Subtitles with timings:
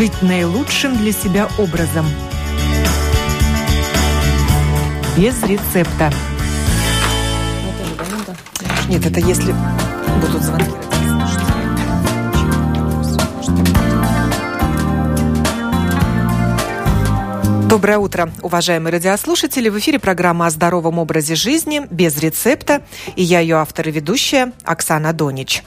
[0.00, 2.06] жить наилучшим для себя образом.
[5.14, 6.10] Без рецепта.
[8.88, 9.54] Нет, это если
[10.22, 10.70] будут звонки.
[17.68, 19.68] Доброе утро, уважаемые радиослушатели.
[19.68, 22.80] В эфире программа о здоровом образе жизни без рецепта.
[23.16, 25.62] И я ее автор и ведущая Оксана Донич.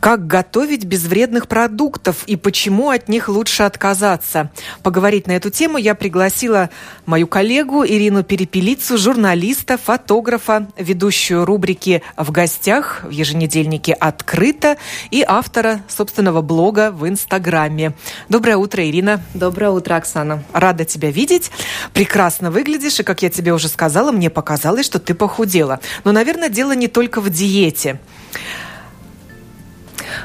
[0.00, 4.50] Как готовить без вредных продуктов и почему от них лучше отказаться?
[4.82, 6.70] Поговорить на эту тему я пригласила
[7.06, 14.76] мою коллегу Ирину Перепелицу, журналиста, фотографа, ведущую рубрики «В гостях» в еженедельнике «Открыто»
[15.10, 17.94] и автора собственного блога в Инстаграме.
[18.28, 19.22] Доброе утро, Ирина.
[19.34, 20.44] Доброе утро, Оксана.
[20.52, 21.50] Рада тебя видеть.
[21.92, 25.80] Прекрасно выглядишь, и, как я тебе уже сказала, мне показалось, что ты похудела.
[26.04, 27.98] Но, наверное, дело не только в диете.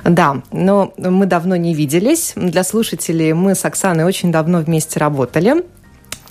[0.04, 2.34] Да, но мы давно не виделись.
[2.36, 5.64] Для слушателей мы с Оксаной очень давно вместе работали.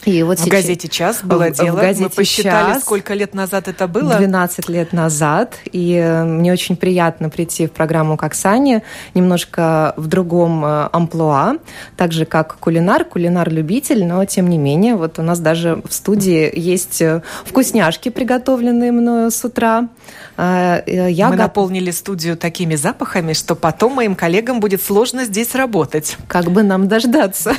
[0.04, 0.52] И вот в сейчас...
[0.52, 1.76] газете «Час» было в, дело.
[1.76, 4.16] В газете Мы посчитали, час, сколько лет назад это было?
[4.16, 5.56] 12 лет назад.
[5.72, 8.82] И э, мне очень приятно прийти в программу к Оксане
[9.14, 11.56] немножко в другом э, амплуа.
[11.96, 16.50] Так же, как кулинар, кулинар-любитель, но тем не менее, вот у нас даже в студии
[16.58, 19.88] есть э, вкусняшки, приготовленные мною с утра.
[20.38, 20.82] Я
[21.28, 21.42] Мы го...
[21.42, 26.16] наполнили студию такими запахами, что потом моим коллегам будет сложно здесь работать.
[26.28, 27.54] Как бы нам дождаться?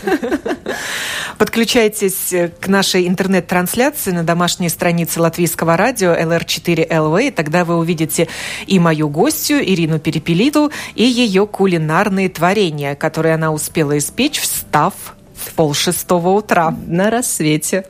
[1.38, 8.27] Подключайтесь к нашей интернет-трансляции на домашней странице латвийского радио LR4LV, и тогда вы увидите
[8.67, 14.93] и мою гостью Ирину Перепелиду, и ее кулинарные творения, которые она успела испечь, встав
[15.35, 16.75] в полшестого утра.
[16.88, 17.85] На рассвете.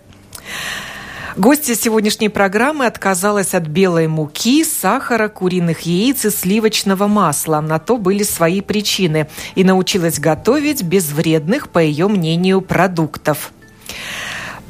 [1.37, 7.61] Гостья сегодняшней программы отказалась от белой муки, сахара, куриных яиц и сливочного масла.
[7.61, 9.27] На то были свои причины.
[9.55, 13.53] И научилась готовить без вредных, по ее мнению, продуктов.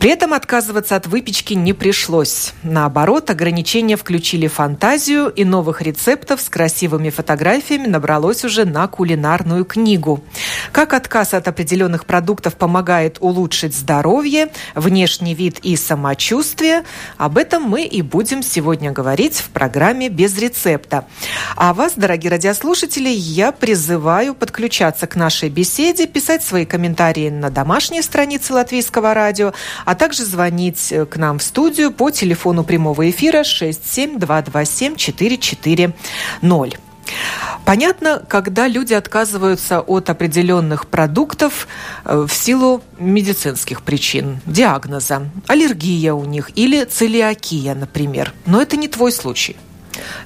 [0.01, 2.53] При этом отказываться от выпечки не пришлось.
[2.63, 10.23] Наоборот, ограничения включили фантазию, и новых рецептов с красивыми фотографиями набралось уже на кулинарную книгу.
[10.71, 16.83] Как отказ от определенных продуктов помогает улучшить здоровье, внешний вид и самочувствие,
[17.17, 21.05] об этом мы и будем сегодня говорить в программе «Без рецепта».
[21.55, 28.01] А вас, дорогие радиослушатели, я призываю подключаться к нашей беседе, писать свои комментарии на домашней
[28.01, 29.53] странице Латвийского радио,
[29.91, 36.79] а также звонить э, к нам в студию по телефону прямого эфира 67227 440.
[37.65, 41.67] Понятно, когда люди отказываются от определенных продуктов
[42.05, 48.33] э, в силу медицинских причин, диагноза, аллергия у них или целиакия, например.
[48.45, 49.57] Но это не твой случай.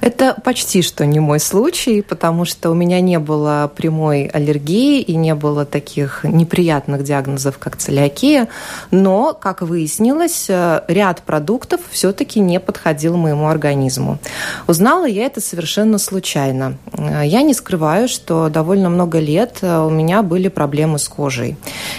[0.00, 5.16] Это почти что не мой случай, потому что у меня не было прямой аллергии и
[5.16, 8.48] не было таких неприятных диагнозов, как целиакия.
[8.90, 14.18] Но, как выяснилось, э, ряд продуктов все-таки не подходил моему организму.
[14.66, 16.78] Узнала я это совершенно случайно.
[16.92, 21.56] Э, я не скрываю, что довольно много лет э, у меня были проблемы с кожей.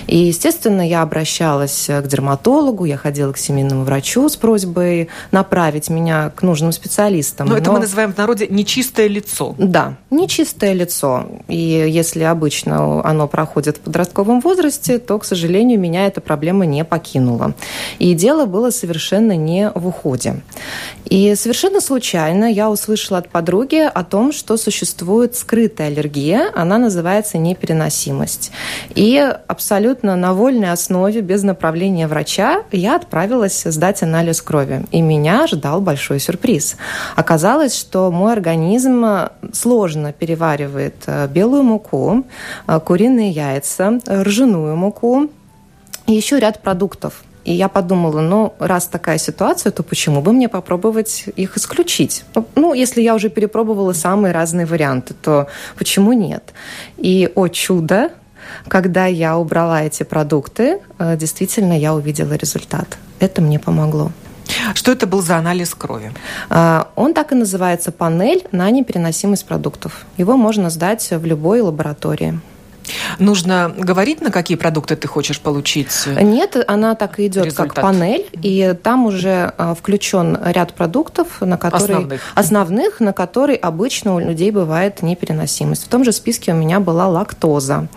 [0.07, 6.31] И, естественно, я обращалась к дерматологу, я ходила к семейному врачу с просьбой направить меня
[6.35, 7.47] к нужным специалистам.
[7.47, 9.55] Но, Но это мы называем в народе нечистое лицо.
[9.57, 11.25] Да, нечистое лицо.
[11.47, 16.83] И если обычно оно проходит в подростковом возрасте, то, к сожалению, меня эта проблема не
[16.83, 17.53] покинула.
[17.99, 20.41] И дело было совершенно не в уходе.
[21.05, 27.37] И совершенно случайно я услышала от подруги о том, что существует скрытая аллергия, она называется
[27.37, 28.51] непереносимость.
[28.95, 29.17] И
[29.47, 34.85] абсолютно на вольной основе, без направления врача, я отправилась сдать анализ крови.
[34.91, 36.75] И меня ждал большой сюрприз.
[37.15, 39.05] Оказалось, что мой организм
[39.53, 42.25] сложно переваривает э, белую муку,
[42.67, 45.29] э, куриные яйца, ржаную муку
[46.07, 47.23] и еще ряд продуктов.
[47.47, 52.25] И я подумала, ну, раз такая ситуация, то почему бы мне попробовать их исключить?
[52.35, 55.47] Ну, ну, если я уже перепробовала самые разные варианты, то
[55.77, 56.53] почему нет?
[56.97, 58.11] И, о чудо,
[58.67, 62.97] когда я убрала эти продукты, э, действительно я увидела результат.
[63.19, 64.11] Это мне помогло.
[64.73, 66.11] Что это был за анализ крови?
[66.49, 70.05] А, он так и называется «Панель на непереносимость продуктов».
[70.17, 72.39] Его можно сдать в любой лаборатории.
[73.19, 75.91] Нужно говорить, на какие продукты ты хочешь получить?
[76.05, 77.73] Нет, она так и идет результат.
[77.73, 82.21] как панель, и там уже а, включен ряд продуктов, на которые основных.
[82.35, 85.85] основных, на которые обычно у людей бывает непереносимость.
[85.85, 87.87] В том же списке у меня была лактоза.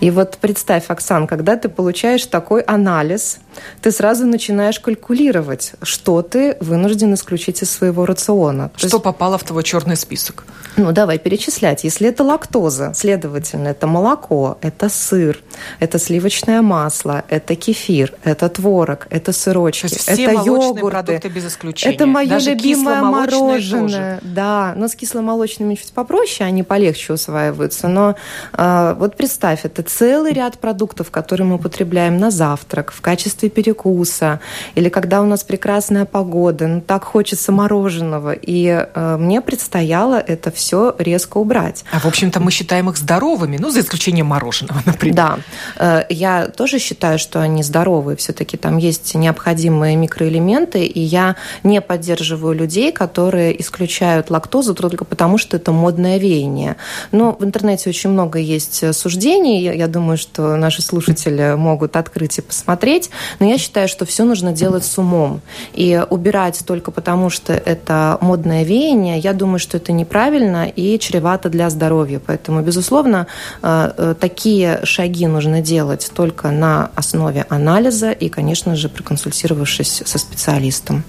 [0.00, 3.38] И вот представь, Оксан, когда ты получаешь такой анализ,
[3.80, 8.70] ты сразу начинаешь калькулировать, что ты вынужден исключить из своего рациона.
[8.76, 10.44] Что есть, попало в твой черный список?
[10.76, 11.84] Ну, давай перечислять.
[11.84, 15.38] Если это лактоза, следовательно, это молоко, это сыр,
[15.80, 20.80] это сливочное масло, это кефир, это творог, это сырочки, То есть все это йогурты.
[20.90, 21.94] продукты без исключения.
[21.94, 24.18] Это мое Даже любимое мороженое.
[24.20, 24.34] Тоже.
[24.34, 27.88] Да, но с кисломолочными чуть попроще, они полегче усваиваются.
[27.88, 28.14] Но
[28.52, 34.40] э, вот представь, это целый ряд продуктов, которые мы употребляем на завтрак, в качестве перекуса,
[34.74, 38.32] или когда у нас прекрасная погода, ну так хочется мороженого.
[38.32, 41.84] И э, мне предстояло это все резко убрать.
[41.92, 45.16] А в общем-то мы считаем их здоровыми, ну за исключением мороженого, например.
[45.16, 45.38] Да,
[45.78, 48.16] э, я тоже считаю, что они здоровые.
[48.16, 55.38] Все-таки там есть необходимые микроэлементы, и я не поддерживаю людей, которые исключают лактозу только потому,
[55.38, 56.76] что это модное веяние.
[57.10, 59.62] Но в интернете очень много есть суждений.
[59.62, 63.10] Я думаю, что наши слушатели могут открыть и посмотреть.
[63.38, 65.40] Но я считаю, что все нужно делать с умом.
[65.72, 71.48] И убирать только потому, что это модное веяние, я думаю, что это неправильно и чревато
[71.48, 72.20] для здоровья.
[72.24, 73.26] Поэтому, безусловно,
[73.62, 80.18] э, э, такие шаги нужно делать только на основе анализа и, конечно же, проконсультировавшись со
[80.18, 81.04] специалистом.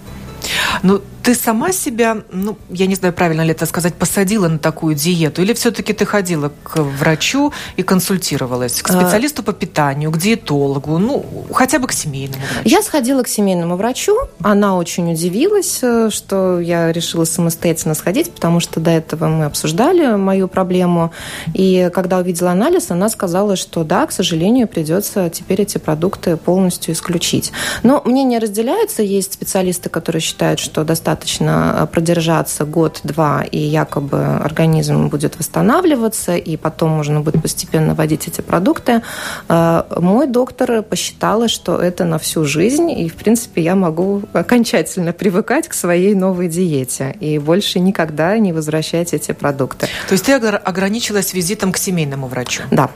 [0.81, 4.93] Ну, ты сама себя, ну, я не знаю, правильно ли это сказать, посадила на такую
[4.93, 5.41] диету?
[5.41, 8.81] Или все-таки ты ходила к врачу и консультировалась?
[8.81, 12.69] К а, специалисту по питанию, к диетологу, ну, хотя бы к семейному врачу?
[12.69, 14.17] Я сходила к семейному врачу.
[14.41, 20.17] Она очень удивилась, э, что я решила самостоятельно сходить, потому что до этого мы обсуждали
[20.17, 21.13] мою проблему.
[21.53, 26.93] И когда увидела анализ, она сказала, что да, к сожалению, придется теперь эти продукты полностью
[26.93, 27.53] исключить.
[27.81, 29.03] Но мнения разделяются.
[29.03, 36.35] Есть специалисты, которые считают, что достаточно достаточно э, продержаться год-два, и якобы организм будет восстанавливаться,
[36.35, 39.01] и потом можно будет постепенно вводить эти продукты.
[39.49, 45.13] Э, мой доктор посчитала, что это на всю жизнь, и, в принципе, я могу окончательно
[45.13, 49.87] привыкать к своей новой диете и больше никогда не возвращать эти продукты.
[50.07, 52.63] То есть ты ограничилась визитом к семейному врачу?
[52.71, 52.89] Да.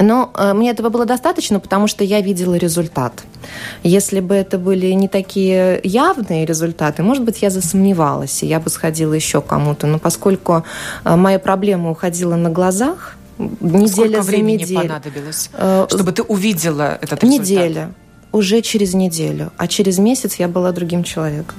[0.00, 3.24] Но э, мне этого было достаточно, потому что я видела результат.
[3.82, 8.70] Если бы это были не такие явные результаты, может быть, я засомневалась, и я бы
[8.70, 9.86] сходила еще кому-то.
[9.86, 10.64] Но поскольку
[11.04, 14.80] э, моя проблема уходила на глазах, неделя Сколько за времени неделю.
[14.80, 17.40] понадобилось, э, чтобы ты увидела этот результат?
[17.40, 17.94] Неделя.
[18.32, 19.52] Уже через неделю.
[19.56, 21.56] А через месяц я была другим человеком.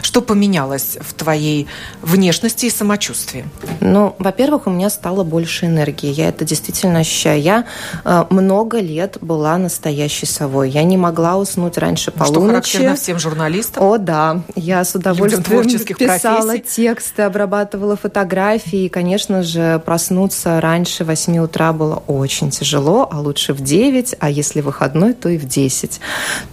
[0.00, 1.66] Что поменялось в твоей
[2.00, 3.44] внешности и самочувствии?
[3.80, 6.10] Ну, во-первых, у меня стало больше энергии.
[6.10, 7.40] Я это действительно ощущаю.
[7.40, 7.64] Я
[8.04, 10.70] э, много лет была настоящей совой.
[10.70, 12.32] Я не могла уснуть раньше полуночи.
[12.32, 13.84] Что характерно всем журналистам?
[13.84, 14.42] О, да.
[14.54, 15.42] Я с удовольствием
[15.96, 16.74] писала профессий.
[16.74, 18.84] тексты, обрабатывала фотографии.
[18.84, 24.30] И, конечно же, проснуться раньше 8 утра было очень тяжело, а лучше в 9, а
[24.30, 26.00] если выходной, то и в 10.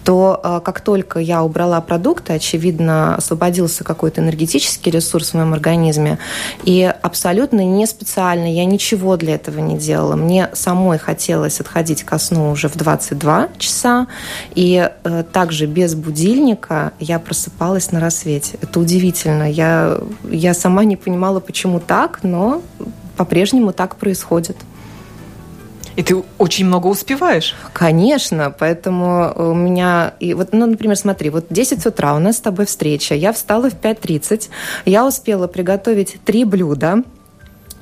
[0.03, 6.17] То э, как только я убрала продукты, очевидно, освободился какой-то энергетический ресурс в моем организме.
[6.63, 10.15] И абсолютно не специально, я ничего для этого не делала.
[10.15, 14.07] Мне самой хотелось отходить ко сну уже в 22 часа.
[14.55, 18.57] И э, также без будильника я просыпалась на рассвете.
[18.61, 19.49] Это удивительно.
[19.49, 19.99] Я,
[20.29, 22.63] я сама не понимала, почему так, но
[23.15, 24.57] по-прежнему так происходит.
[25.99, 27.55] И ты очень много успеваешь?
[27.73, 30.13] Конечно, поэтому у меня...
[30.21, 33.69] И вот, ну, например, смотри, вот 10 утра у нас с тобой встреча, я встала
[33.69, 34.47] в 5.30,
[34.85, 37.03] я успела приготовить три блюда,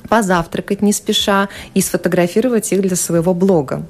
[0.10, 3.86] позавтракать не спеша и сфотографировать их для своего блога.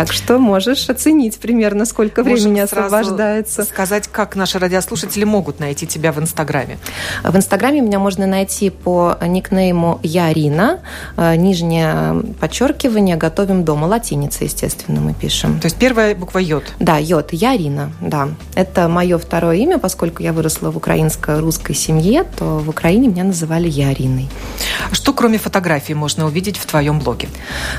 [0.00, 3.64] Так что можешь оценить примерно, сколько Можем времени освобождается.
[3.64, 6.78] сказать, как наши радиослушатели могут найти тебя в Инстаграме.
[7.22, 10.80] В Инстаграме меня можно найти по никнейму Ярина,
[11.18, 15.60] э, нижнее подчеркивание, готовим дома, латиница, естественно, мы пишем.
[15.60, 16.64] То есть первая буква Йод?
[16.78, 18.28] Да, Йод, Ярина, да.
[18.54, 23.68] Это мое второе имя, поскольку я выросла в украинско-русской семье, то в Украине меня называли
[23.68, 24.30] Яриной.
[24.92, 27.28] Что кроме фотографий можно увидеть в твоем блоге?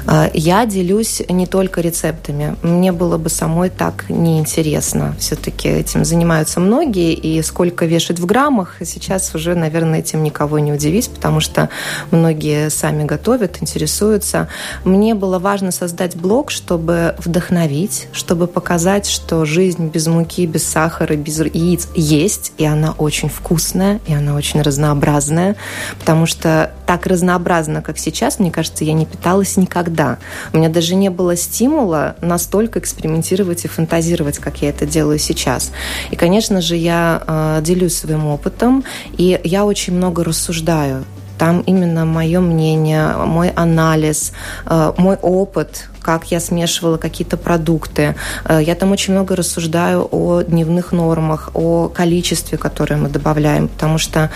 [0.06, 2.56] Э, я делюсь не только рецептами, рецептами.
[2.62, 5.16] Мне было бы самой так неинтересно.
[5.20, 10.74] Все-таки этим занимаются многие, и сколько вешать в граммах, сейчас уже, наверное, этим никого не
[10.74, 11.70] удивить, потому что
[12.12, 14.48] многие сами готовят, интересуются.
[14.84, 21.16] Мне было важно создать блог, чтобы вдохновить, чтобы показать, что жизнь без муки, без сахара,
[21.16, 25.56] без яиц есть, и она очень вкусная, и она очень разнообразная,
[26.00, 30.18] потому что так разнообразно, как сейчас, мне кажется, я не питалась никогда.
[30.52, 35.72] У меня даже не было стимула настолько экспериментировать и фантазировать, как я это делаю сейчас.
[36.10, 38.84] И, конечно же, я э, делюсь своим опытом,
[39.18, 41.06] и я очень много рассуждаю
[41.38, 44.34] там именно мое мнение, мой анализ,
[44.66, 48.16] э, мой опыт, как я смешивала какие-то продукты.
[48.44, 53.98] Э, я там очень много рассуждаю о дневных нормах, о количестве, которое мы добавляем, потому
[53.98, 54.30] что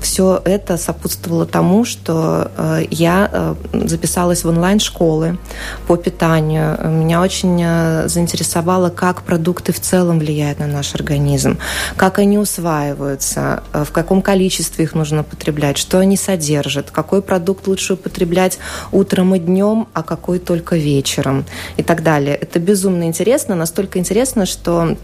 [0.00, 3.54] все это сопутствовало тому, что э, я э,
[3.86, 5.38] записалась в онлайн-школы
[5.86, 6.78] по питанию.
[6.88, 11.58] Меня очень э, заинтересовало, как продукты в целом влияют на наш организм,
[11.96, 17.94] как они усваиваются, в каком количестве их нужно потреблять, что они содержат, какой продукт лучше
[17.94, 18.58] употреблять
[18.92, 21.44] утром и днем, а какой только вечером
[21.76, 22.36] и так далее.
[22.36, 24.96] Это безумно интересно, настолько интересно, что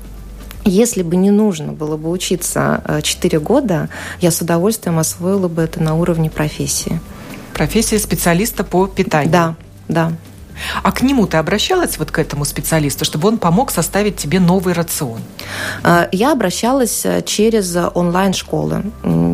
[0.64, 3.88] если бы не нужно было бы учиться 4 э, года,
[4.20, 7.00] я с удовольствием освоила бы это на уровне профессии.
[7.54, 9.32] Профессия специалиста по питанию.
[9.32, 9.54] Да,
[9.88, 10.12] да.
[10.82, 14.74] А к нему ты обращалась, вот к этому специалисту, чтобы он помог составить тебе новый
[14.74, 15.20] рацион?
[15.82, 18.84] Э, я обращалась э, через онлайн-школы.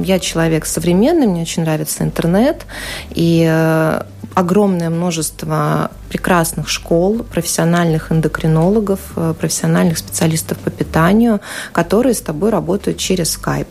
[0.05, 2.65] Я человек современный, мне очень нравится интернет,
[3.11, 4.01] и
[4.35, 9.01] огромное множество прекрасных школ, профессиональных эндокринологов,
[9.41, 11.41] профессиональных специалистов по питанию,
[11.73, 13.67] которые с тобой работают через Skype.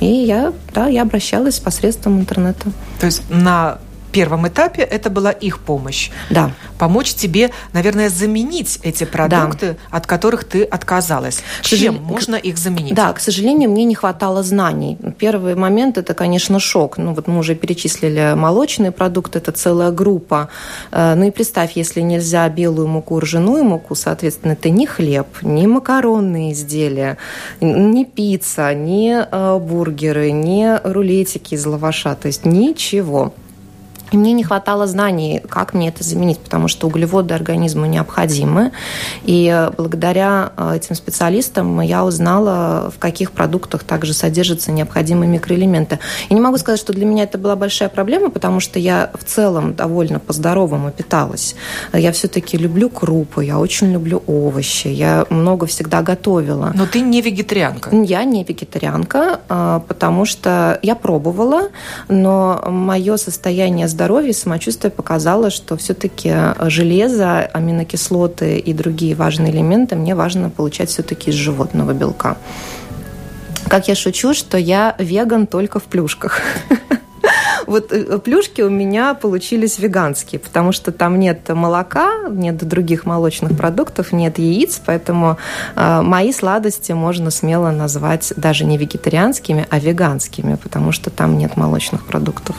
[0.00, 2.70] И я, да, я обращалась посредством интернета.
[2.98, 3.78] То есть на
[4.10, 6.10] первом этапе это была их помощь.
[6.30, 6.52] Да.
[6.78, 9.96] Помочь тебе, наверное, заменить эти продукты, да.
[9.96, 11.42] от которых ты отказалась.
[11.62, 11.94] Чем сожал...
[11.94, 12.94] можно их заменить?
[12.94, 14.98] Да, к сожалению, мне не хватало знаний.
[15.18, 16.98] Первый момент это, конечно, шок.
[16.98, 20.48] Ну вот мы уже перечислили молочные продукты, это целая группа.
[20.90, 25.66] Э, ну и представь, если нельзя белую муку, ржаную муку, соответственно, это не хлеб, не
[25.66, 27.18] макаронные изделия,
[27.60, 33.32] не пицца, не э, бургеры, не рулетики из лаваша, то есть ничего.
[34.12, 38.72] И мне не хватало знаний, как мне это заменить, потому что углеводы организму необходимы.
[39.22, 46.00] И благодаря э, этим специалистам я узнала, в каких продуктах также содержатся необходимые микроэлементы.
[46.28, 49.24] И не могу сказать, что для меня это была большая проблема, потому что я в
[49.24, 51.54] целом довольно по-здоровому питалась.
[51.92, 56.72] Я все-таки люблю крупы, я очень люблю овощи, я много всегда готовила.
[56.74, 57.90] Но ты не вегетарианка?
[57.94, 61.68] Я не вегетарианка, э, потому что я пробовала,
[62.08, 66.32] но мое состояние здоровья здоровья и самочувствие показало, что все-таки
[66.70, 72.38] железо, аминокислоты и другие важные элементы мне важно получать все-таки из животного белка.
[73.68, 76.40] Как я шучу, что я веган только в плюшках.
[77.66, 83.56] Вот э, плюшки у меня получились веганские, потому что там нет молока, нет других молочных
[83.56, 85.36] продуктов, нет яиц, поэтому
[85.76, 91.56] э, мои сладости можно смело назвать даже не вегетарианскими, а веганскими, потому что там нет
[91.56, 92.56] молочных продуктов.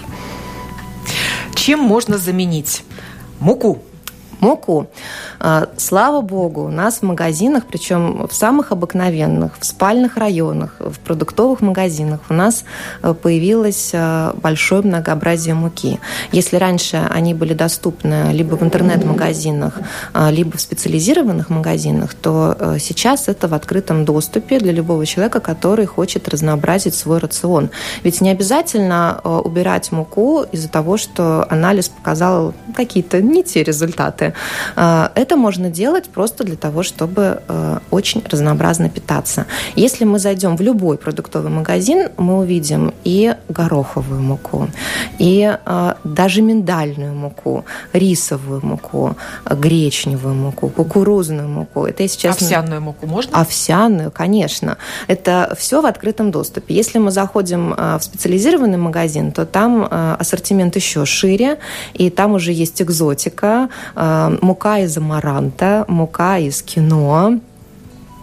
[1.55, 2.84] Чем можно заменить
[3.39, 3.81] муку?
[4.41, 4.88] Муку.
[5.39, 11.00] А, слава богу, у нас в магазинах, причем в самых обыкновенных, в спальных районах, в
[11.00, 12.65] продуктовых магазинах у нас
[13.03, 16.00] э, появилось э, большое многообразие муки.
[16.31, 19.79] Если раньше они были доступны либо в интернет-магазинах,
[20.13, 25.86] э, либо в специализированных магазинах, то сейчас это в открытом доступе для любого человека, который
[25.86, 27.69] хочет разнообразить свой рацион.
[28.03, 34.30] Ведь не обязательно убирать муку из-за того, что анализ показал какие-то не те результаты.
[34.75, 39.45] А, это можно делать просто для того, чтобы э, очень разнообразно питаться.
[39.75, 44.67] Если мы зайдем в любой продуктовый магазин, мы увидим и гороховую муку,
[45.19, 51.85] и э, даже миндальную муку, рисовую муку, гречневую муку, кукурузную муку.
[51.85, 53.39] Это сейчас овсяную муку можно?
[53.39, 54.77] Овсяную, конечно.
[55.07, 56.75] Это все в открытом доступе.
[56.75, 61.59] Если мы заходим в специализированный магазин, то там ассортимент еще шире,
[61.93, 63.69] и там уже есть экзотика,
[64.42, 67.40] мука из амаранта, мука из киноа,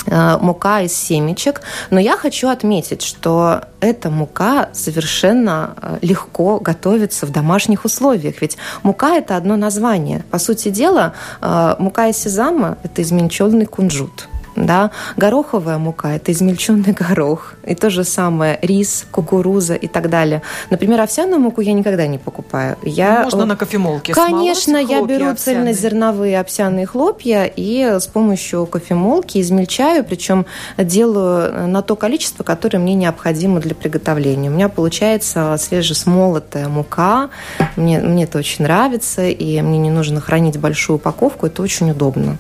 [0.07, 1.63] э, мука из семечек.
[1.91, 8.41] Но я хочу отметить, что эта мука совершенно э, легко готовится в домашних условиях.
[8.41, 10.25] Ведь мука– это одно название.
[10.31, 14.29] По сути дела, э, мука из сезама– это измельченный кунжут–
[14.67, 14.91] да?
[15.17, 17.55] Гороховая мука– это измельченный горох.
[17.67, 20.43] И то же самое рис, кукуруза и так далее.
[20.71, 22.77] Например, овсяную муку я никогда не покупаю.
[22.83, 23.25] Я...
[23.25, 30.47] Можно на кофемолке Конечно, я беру цельнозерновые овсяные хлопья и с помощью кофемолки измельчаю, причем
[30.77, 34.51] делаю на то количество, которое мне необходимо для приготовления.
[34.51, 37.31] У меня получается свежесмолотая мука.
[37.77, 41.47] Мне, мне это очень нравится, и мне не нужно хранить большую упаковку.
[41.47, 42.37] Это очень удобно.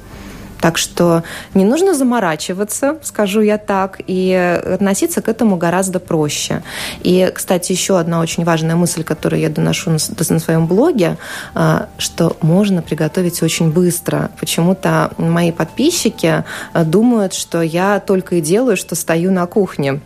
[0.61, 1.23] Так что
[1.55, 4.33] не нужно заморачиваться, скажу я так, и
[4.75, 6.63] относиться к этому гораздо проще.
[7.03, 9.99] И, кстати, еще одна очень важная мысль, которую я доношу на,
[10.31, 11.17] на своем блоге,
[11.55, 14.31] а, что можно приготовить очень быстро.
[14.41, 20.01] Почему-то мои подписчики а, думают, что я только и делаю, что стою на кухне.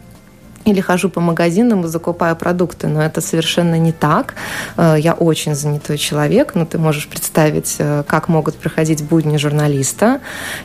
[0.65, 4.35] Или хожу по магазинам и закупаю продукты, но это совершенно не так.
[4.77, 10.21] Э, я очень занятой человек, но ты можешь представить, э, как могут проходить будни журналиста.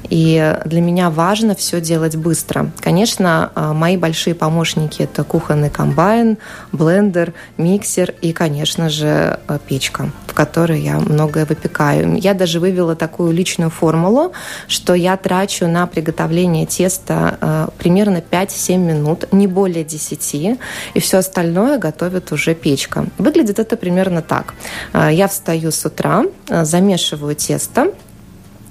[0.09, 2.71] И для меня важно все делать быстро.
[2.79, 6.37] Конечно, э, мои большие помощники– это кухонный комбайн,
[6.71, 12.17] блендер, миксер и, конечно же, печка, в которой я многое выпекаю.
[12.17, 14.33] Я даже вывела такую личную формулу,
[14.67, 20.59] что я трачу на приготовление теста примерно 5-7 минут, не более 10,
[20.93, 23.05] и все остальное готовит уже печка.
[23.17, 24.53] Выглядит это примерно так.
[24.93, 27.93] А, я встаю с утра, а, замешиваю тесто,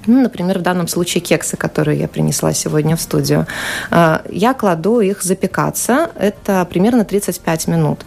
[0.06, 3.46] ну, например, в данном случае кексы, которые я принесла сегодня в студию.
[3.90, 6.10] А, я кладу их запекаться.
[6.14, 8.04] Это примерно 35 минут.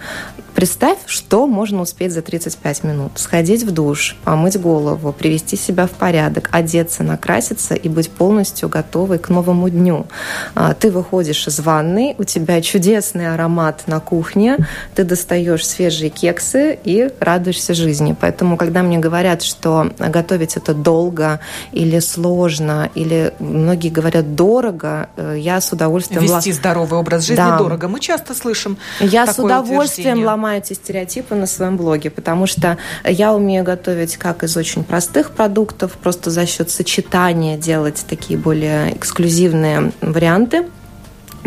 [0.59, 3.13] Представь, что можно успеть за 35 минут.
[3.15, 9.19] Сходить в душ, помыть голову, привести себя в порядок, одеться, накраситься и быть полностью готовой
[9.19, 10.07] к новому дню.
[10.55, 14.57] А, ты выходишь из ванной, у тебя чудесный аромат на кухне,
[14.95, 18.13] ты достаешь свежие кексы и радуешься жизни.
[18.19, 21.39] Поэтому, когда мне говорят, что готовить это долго
[21.71, 26.21] или сложно, или многие говорят дорого, э, я с удовольствием...
[26.21, 27.57] Вести здоровый образ жизни да.
[27.57, 27.87] дорого.
[27.87, 32.77] Мы часто слышим Я с удовольствием ломаю ломаю эти стереотипы на своем блоге, потому что
[33.05, 38.95] я умею готовить как из очень простых продуктов, просто за счет сочетания делать такие более
[38.95, 40.65] эксклюзивные варианты.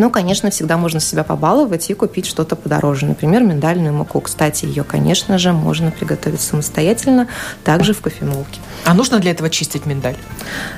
[0.03, 3.07] Но, конечно, всегда можно себя побаловать и купить что-то подороже.
[3.07, 4.21] Например, миндальную муку.
[4.21, 7.29] Кстати, ее, конечно же, можно приготовить самостоятельно,
[7.63, 8.59] также в кофемолке.
[8.85, 10.17] А нужно для этого чистить миндаль?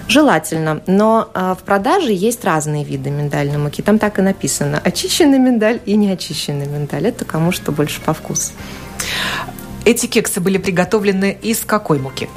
[0.08, 0.82] Желательно.
[0.86, 3.80] Но э, в продаже есть разные виды миндальной муки.
[3.80, 4.78] Там так и написано.
[4.84, 7.06] Очищенный миндаль и неочищенный миндаль.
[7.06, 8.52] Это кому что больше по вкусу.
[9.84, 12.30] Эти кексы были приготовлены из какой муки?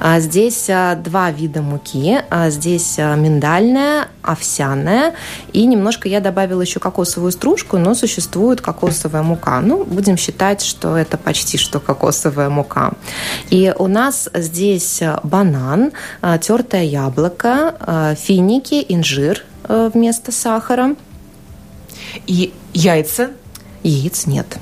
[0.00, 2.20] А, здесь а, два вида муки.
[2.30, 5.14] А, здесь миндальная, овсяная.
[5.52, 9.60] И немножко я добавила еще кокосовую стружку, но существует кокосовая мука.
[9.60, 12.92] Ну, будем считать, что это почти что кокосовая мука.
[13.50, 15.92] И у нас здесь банан,
[16.40, 20.94] тертое яблоко, финики, инжир вместо сахара.
[22.26, 23.30] И яйца?
[23.82, 24.58] Яиц нет.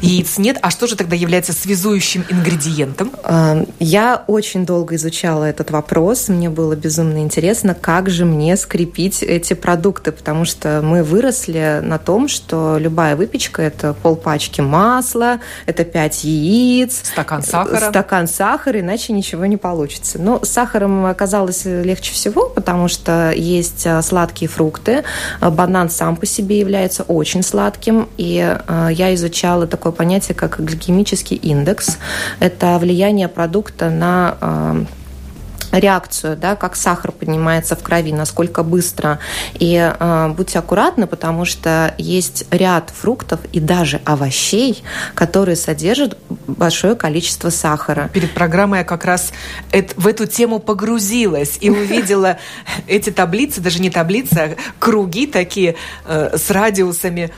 [0.00, 0.58] Яиц нет.
[0.62, 3.12] А что же тогда является связующим ингредиентом?
[3.24, 6.28] Эм, я очень долго изучала этот вопрос.
[6.28, 11.98] Мне было безумно интересно, как же мне скрепить эти продукты, потому что мы выросли на
[11.98, 17.90] том, что любая выпечка– это полпачки масла, это 5 яиц, стакан сахара.
[17.90, 20.18] Стакан сахара, иначе ничего не получится.
[20.18, 25.04] Но с сахаром оказалось легче всего, потому что есть э, сладкие фрукты.
[25.40, 31.36] Банан сам по себе является очень сладким, и э, я изучала такое понятие, как гликемический
[31.36, 31.98] индекс.
[32.40, 34.84] Это влияние продукта на э,
[35.72, 39.18] реакцию, да, как сахар поднимается в крови, насколько быстро.
[39.58, 44.82] И э, будьте аккуратны, потому что есть ряд фруктов и даже овощей,
[45.14, 48.08] которые содержат большое количество сахара.
[48.14, 49.32] Перед программой я как раз
[49.96, 52.38] в эту тему погрузилась и увидела
[52.86, 57.30] эти таблицы, даже не таблицы, а круги такие э, с радиусами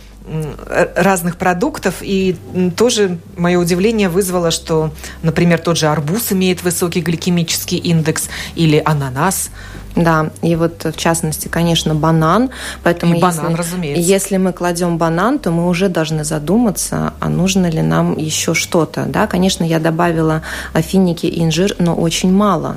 [0.94, 1.96] разных продуктов.
[2.00, 2.36] И
[2.76, 4.90] тоже мое удивление вызвало, что,
[5.22, 9.50] например, тот же арбуз имеет высокий гликемический индекс или ананас.
[9.96, 12.50] Да, и вот в частности, конечно, банан.
[12.84, 14.02] Поэтому и банан, если, разумеется.
[14.02, 19.06] Если мы кладем банан, то мы уже должны задуматься, а нужно ли нам еще что-то.
[19.06, 20.42] Да, конечно, я добавила
[20.74, 22.76] финики и инжир, но очень мало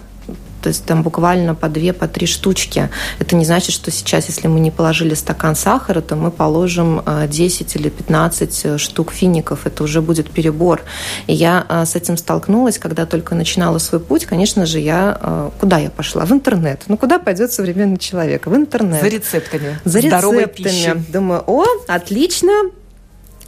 [0.62, 2.90] то есть там буквально по две, по три штучки.
[3.20, 7.76] Это не значит, что сейчас, если мы не положили стакан сахара, то мы положим 10
[7.76, 9.66] э, или 15 э, штук фиников.
[9.66, 10.82] Это уже будет перебор.
[11.28, 14.26] И я э, с этим столкнулась, когда только начинала свой путь.
[14.26, 15.52] Конечно же, я...
[15.60, 16.26] Куда я пошла?
[16.26, 16.84] В интернет.
[16.88, 18.46] Ну, куда пойдет современный человек?
[18.46, 19.02] В интернет.
[19.02, 19.80] За рецептами.
[19.86, 20.46] За рецептами.
[20.46, 20.94] Пищи.
[21.10, 22.52] Думаю, о, отлично,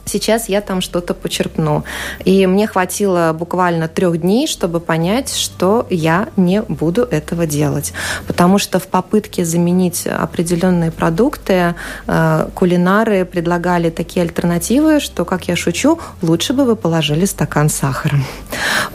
[0.05, 1.85] Сейчас я там что-то почерпну.
[2.25, 7.93] И мне хватило буквально трех дней, чтобы понять, что я не буду этого делать.
[8.27, 11.75] Потому что в попытке заменить определенные продукты
[12.07, 18.17] э, кулинары предлагали такие альтернативы, что, как я шучу, лучше бы вы положили стакан сахара.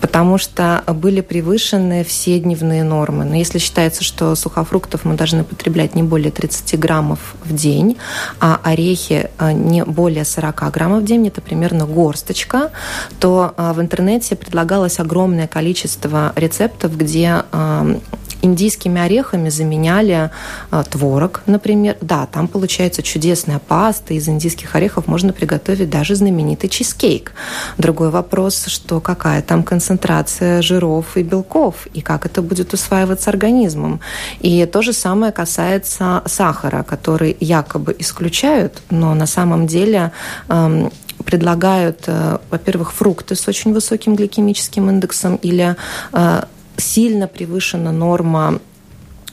[0.01, 3.25] Потому что были превышены все дневные нормы.
[3.25, 7.97] Но если считается, что сухофруктов мы должны потреблять не более 30 граммов в день,
[8.40, 12.71] а орехи э, не более 40 граммов в день, это примерно горсточка,
[13.21, 17.43] то а, в интернете предлагалось огромное количество рецептов, где
[18.42, 20.31] индийскими орехами заменяли
[20.70, 21.96] э, творог, например.
[22.01, 25.07] Да, там получается чудесная паста из индийских орехов.
[25.07, 27.33] Можно приготовить даже знаменитый чизкейк.
[27.79, 34.01] Другой вопрос, что какая там концентрация жиров и белков, и как это будет усваиваться организмом.
[34.40, 40.12] И то же самое касается сахара, который якобы исключают, но на самом деле
[40.48, 40.90] эм,
[41.24, 45.77] предлагают, э, во-первых, фрукты с очень высоким гликемическим индексом или
[46.12, 46.42] э,
[46.79, 48.61] сильно превышена норма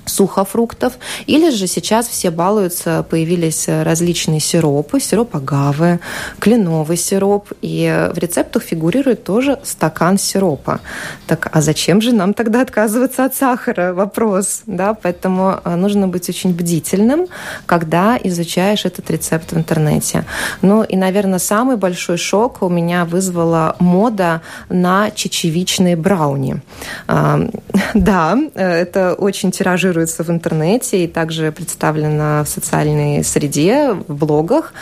[0.06, 0.94] сухофруктов.
[1.26, 6.00] Или же сейчас все балуются, появились различные сиропы, сироп агавы,
[6.40, 7.52] кленовый сироп.
[7.62, 10.80] И в рецептах фигурирует тоже стакан сиропа.
[11.28, 13.94] Так, а зачем же нам тогда отказываться от сахара?
[13.94, 14.62] Вопрос.
[14.66, 14.94] Да?
[14.94, 17.28] Поэтому э, нужно быть очень бдительным,
[17.66, 20.26] когда изучаешь этот рецепт в интернете.
[20.62, 26.62] Ну и, наверное, самый большой шок у меня вызвала мода на чечевичные брауни.
[27.94, 34.14] Да, э, это очень тиражируется тиражируется в интернете и также представлена в социальной среде, в
[34.14, 34.74] блогах.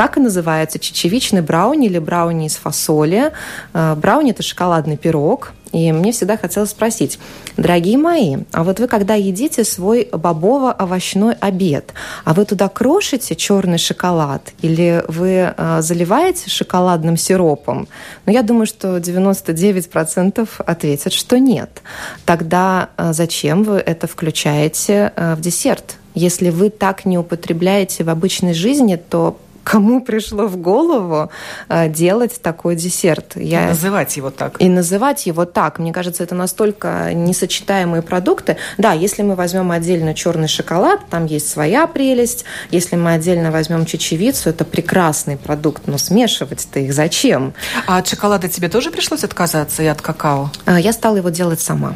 [0.00, 3.32] Так и называется чечевичный брауни или брауни из фасоли.
[3.74, 7.18] Э, брауни– это шоколадный пирог– и мне всегда хотелось спросить,
[7.56, 13.78] дорогие мои, а вот вы когда едите свой бобово-овощной обед, а вы туда крошите черный
[13.78, 17.86] шоколад или вы э, заливаете шоколадным сиропом?
[18.26, 21.82] Ну, я думаю, что 99% ответят, что нет.
[22.24, 25.96] Тогда э, зачем вы это включаете э, в десерт?
[26.14, 31.30] Если вы так не употребляете в обычной жизни, то кому пришло в голову
[31.68, 33.36] э, делать такой десерт.
[33.36, 33.64] Я...
[33.64, 34.60] И называть его так.
[34.60, 35.78] И называть его так.
[35.78, 38.56] Мне кажется, это настолько несочетаемые продукты.
[38.78, 42.44] Да, если мы возьмем отдельно черный шоколад, там есть своя прелесть.
[42.70, 47.54] Если мы отдельно возьмем чечевицу, это прекрасный продукт, но смешивать-то их зачем?
[47.86, 50.50] А от шоколада тебе тоже пришлось отказаться и от какао?
[50.66, 51.94] Э, я стала его делать сама.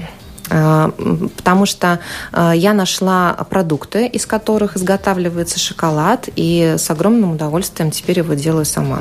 [0.50, 0.90] Э,
[1.36, 2.00] потому что
[2.32, 8.64] э, я нашла продукты, из которых изготавливается шоколад, и с огромным удовольствием теперь его делаю
[8.64, 9.00] сама.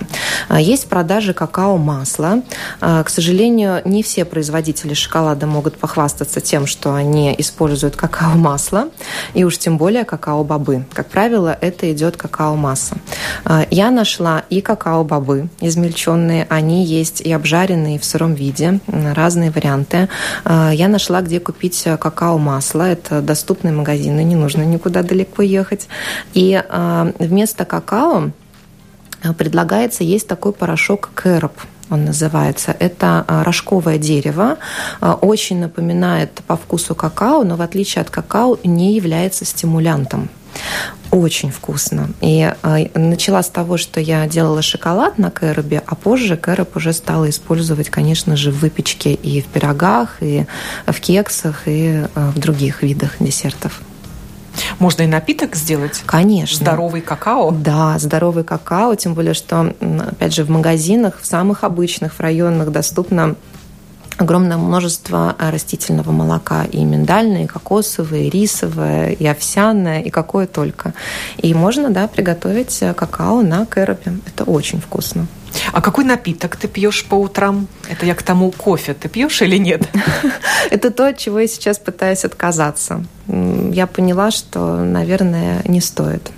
[0.49, 2.43] Э, есть в продаже какао-масло.
[2.79, 8.89] К сожалению, не все производители шоколада могут похвастаться тем, что они используют какао-масло,
[9.33, 10.85] и уж тем более какао-бобы.
[10.93, 12.97] Как правило, это идет какао-масса.
[13.69, 20.09] Я нашла и какао-бобы измельченные, они есть и обжаренные в сыром виде, разные варианты.
[20.45, 22.83] Я нашла, где где купить э, какао-масло.
[22.83, 25.87] Это доступные магазины, не нужно никуда далеко ехать.
[26.35, 28.29] И э, вместо какао
[29.23, 31.53] э, предлагается есть такой порошок кэроп
[31.89, 32.75] он называется.
[32.79, 34.57] Это рожковое дерево,
[35.21, 40.29] очень напоминает по вкусу какао, но в отличие от какао не является стимулянтом.
[41.11, 42.09] Очень вкусно.
[42.21, 46.91] И э, начала с того, что я делала шоколад на кэробе, а позже кэроб уже
[46.93, 50.45] стала использовать, конечно же, в выпечке и в пирогах, и
[50.87, 53.81] в кексах, и э, в других видах десертов.
[54.79, 56.03] Можно и напиток сделать?
[56.05, 56.57] Конечно.
[56.57, 57.51] Здоровый какао?
[57.51, 62.71] Да, здоровый какао, тем более, что, опять же, в магазинах, в самых обычных, в районах
[62.71, 63.35] доступно
[64.17, 70.47] огромное множество э, растительного молока, и миндальное, и кокосовое, и рисовое, и овсяное, и какое
[70.47, 70.93] только.
[71.37, 74.13] И можно, да, приготовить э, какао на кэропе.
[74.25, 75.27] Это очень вкусно.
[75.71, 77.67] А какой напиток ты пьешь по утрам?
[77.87, 78.93] Это я к тому кофе.
[78.93, 79.87] Ты пьешь или нет?
[80.71, 83.05] Это то, от чего я сейчас пытаюсь отказаться.
[83.27, 86.31] Я поняла, что, наверное, не стоит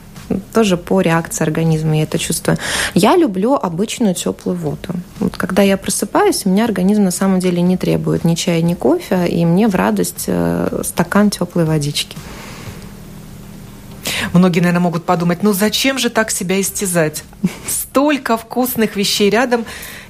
[0.53, 2.57] тоже по реакции организма я это чувствую.
[2.93, 4.89] Я люблю обычную теплую воду.
[5.38, 9.28] Когда я просыпаюсь, у меня организм на самом деле не требует ни чая, ни кофе,
[9.28, 12.17] и мне в радость э, стакан теплой водички.
[14.34, 17.24] Многие, наверное, могут подумать, ну зачем же так себя истязать?
[17.67, 19.65] Столько вкусных вещей рядом,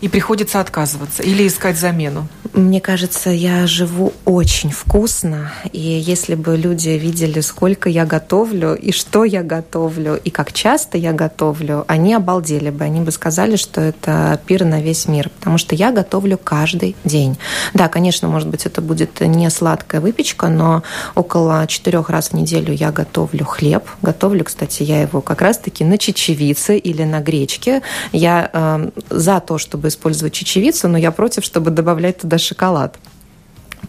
[0.05, 2.27] и приходится отказываться или искать замену.
[2.53, 8.91] Мне кажется, я живу очень вкусно, и если бы люди видели, сколько я готовлю, и
[8.91, 13.81] что я готовлю, и как часто я готовлю, они обалдели бы, они бы сказали, что
[13.81, 17.35] это пир на весь мир, потому что я готовлю каждый день.
[17.73, 20.83] Да, конечно, может быть, это будет не сладкая выпечка, но
[21.15, 23.83] около четырех раз в неделю я готовлю хлеб.
[24.03, 27.81] Готовлю, кстати, я его как раз-таки на чечевице или на гречке.
[28.11, 32.97] Я э, за то, чтобы использовать чечевицу, но я против, чтобы добавлять туда шоколад.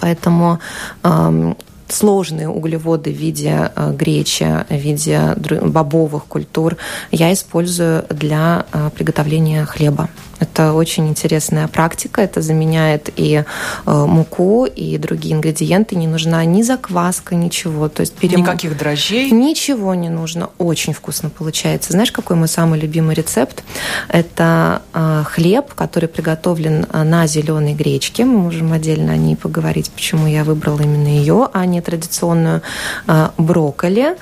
[0.01, 0.59] Поэтому
[1.03, 1.55] э,
[1.89, 6.77] сложные углеводы в виде э, гречи, в виде бобовых культур
[7.11, 10.09] я использую для э, приготовления хлеба.
[10.39, 12.21] Это очень интересная практика.
[12.21, 13.45] Это заменяет и
[13.87, 15.97] э, муку, и другие ингредиенты.
[15.97, 17.89] Не нужна ни закваска, ничего.
[17.89, 18.41] То есть перем...
[18.41, 19.31] Никаких дрожжей?
[19.31, 20.51] Ничего не нужно.
[20.59, 21.93] Очень вкусно получается.
[21.93, 23.65] Знаешь, какой мой самый любимый рецепт?
[24.09, 28.25] Это э, хлеб, который приготовлен э, на зеленой гречке.
[28.25, 32.63] Мы можем отдельно о ней поговорить, почему я выбрала именно ее, а не традиционную
[33.07, 34.17] э, брокколи,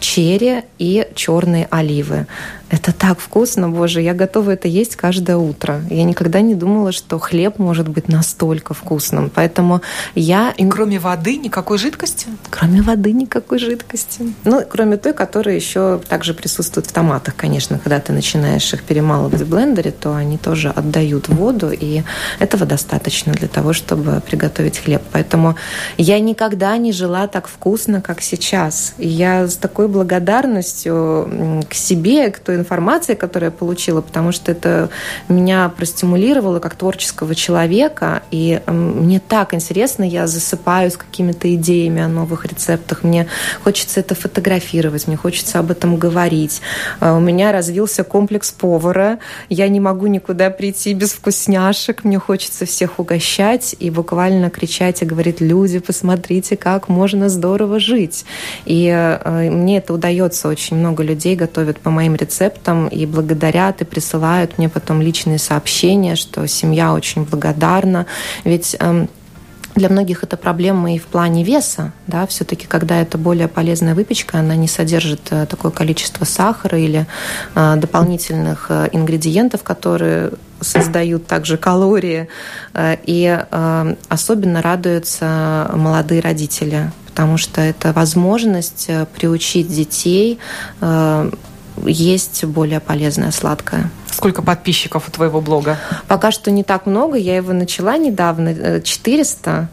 [0.00, 2.26] черри и черные оливы.
[2.70, 5.80] Это так вкусно, боже, я готова это есть каждое утро.
[5.88, 9.30] Я никогда не думала, что хлеб может быть настолько вкусным.
[9.34, 9.80] Поэтому
[10.14, 10.54] я...
[10.70, 12.26] Кроме воды никакой жидкости?
[12.50, 14.34] Кроме воды никакой жидкости.
[14.44, 17.78] Ну, кроме той, которая еще также присутствует в томатах, конечно.
[17.78, 22.02] Когда ты начинаешь их перемалывать в блендере, то они тоже отдают воду, и
[22.38, 25.02] этого достаточно для того, чтобы приготовить хлеб.
[25.12, 25.56] Поэтому
[25.96, 28.92] я никогда не жила так вкусно, как сейчас.
[28.98, 34.52] И я с такой благодарностью к себе, к той информации, которую я получила, потому что
[34.52, 34.90] это
[35.28, 42.08] меня простимулировало как творческого человека, и мне так интересно, я засыпаю с какими-то идеями о
[42.08, 43.26] новых рецептах, мне
[43.62, 46.60] хочется это фотографировать, мне хочется об этом говорить.
[47.00, 49.18] А, у меня развился комплекс повара,
[49.48, 55.04] я не могу никуда прийти без вкусняшек, мне хочется всех угощать и буквально кричать и
[55.04, 58.24] говорить, люди, посмотрите, как можно здорово жить.
[58.64, 63.80] И э, мне это удается, очень много людей готовят по моим рецептам, рецептам и благодарят,
[63.80, 68.06] и присылают мне потом личные сообщения, что семья очень благодарна.
[68.44, 69.08] Ведь эм,
[69.74, 74.38] для многих это проблема и в плане веса, да, все-таки, когда это более полезная выпечка,
[74.38, 77.06] она не содержит э, такое количество сахара или
[77.54, 80.30] э, дополнительных э, ингредиентов, которые
[80.60, 82.28] создают также калории,
[82.74, 90.38] э, и э, особенно радуются молодые родители, потому что это возможность э, приучить детей
[91.86, 93.90] есть более полезное сладкое.
[94.10, 95.78] Сколько подписчиков у твоего блога?
[96.08, 97.16] Пока что не так много.
[97.16, 99.66] Я его начала недавно, 400, э,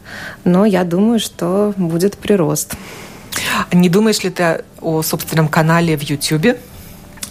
[0.43, 2.75] но я думаю, что будет прирост.
[3.71, 6.57] Не думаешь ли ты о собственном канале в YouTube?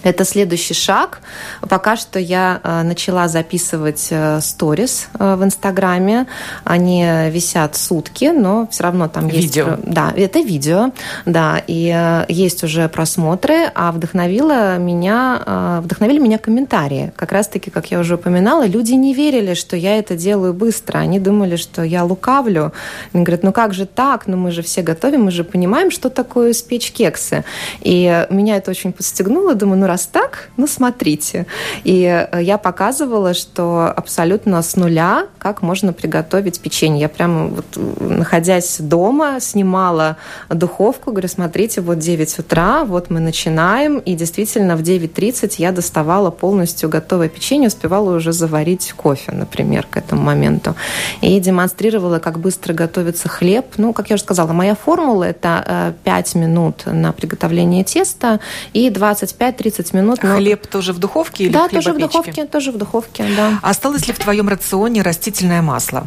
[0.04, 1.20] Это следующий шаг.
[1.68, 6.26] Пока что я э, начала записывать э, сторис э, в Инстаграме.
[6.62, 9.70] Они висят сутки, но все равно там видео.
[9.70, 9.82] есть...
[9.86, 10.92] Да, это видео,
[11.24, 17.12] да, и есть уже просмотры, а вдохновило меня, вдохновили меня комментарии.
[17.16, 20.98] Как раз-таки, как я уже упоминала, люди не верили, что я это делаю быстро.
[20.98, 22.72] Они думали, что я лукавлю.
[23.12, 24.26] Они говорят, ну как же так?
[24.26, 27.44] Ну мы же все готовим, мы же понимаем, что такое испечь кексы.
[27.80, 29.54] И меня это очень подстегнуло.
[29.54, 31.46] Думаю, ну раз так, ну смотрите.
[31.84, 37.02] И э, я показывала, что абсолютно с нуля, как можно приготовить печенье.
[37.02, 37.66] Я прямо вот,
[38.00, 40.16] находясь дома, снимала
[40.50, 46.30] духовку, говорю, смотрите, вот 9 утра, вот мы начинаем, и действительно в 9.30 я доставала
[46.30, 50.74] полностью готовое печенье, успевала уже заварить кофе, например, к этому моменту.
[51.20, 53.66] И демонстрировала, как быстро готовится хлеб.
[53.76, 58.40] Ну, как я уже сказала, моя формула– это 5 э, минут на приготовление теста
[58.72, 60.22] и 25-30 15 минут.
[60.22, 60.36] Но...
[60.36, 63.58] Хлеб тоже в духовке или Да, тоже в духовке, тоже в духовке, да.
[63.62, 66.06] Осталось ли в твоем рационе растительное масло?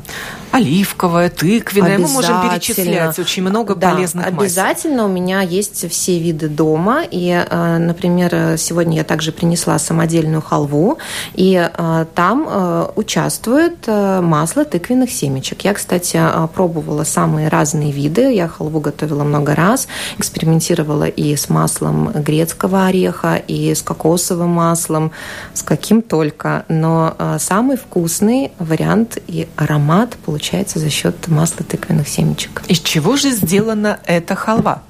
[0.52, 4.42] Оливковое, тыквенное, мы можем перечислять очень много да, полезных масел.
[4.42, 7.04] Обязательно у меня есть все виды дома.
[7.10, 10.98] И, э, например, сегодня я также принесла самодельную халву,
[11.36, 15.62] и э, там э, участвует масло тыквенных семечек.
[15.62, 16.20] Я, кстати,
[16.54, 18.34] пробовала самые разные виды.
[18.34, 19.88] Я халву готовила много раз,
[20.18, 25.12] экспериментировала и с маслом грецкого ореха, и с кокосовым маслом,
[25.54, 26.65] с каким только.
[26.67, 32.63] Но а, самый вкусный вариант и аромат получается за счет масла тыквенных семечек.
[32.67, 34.82] Из чего же сделана эта халва?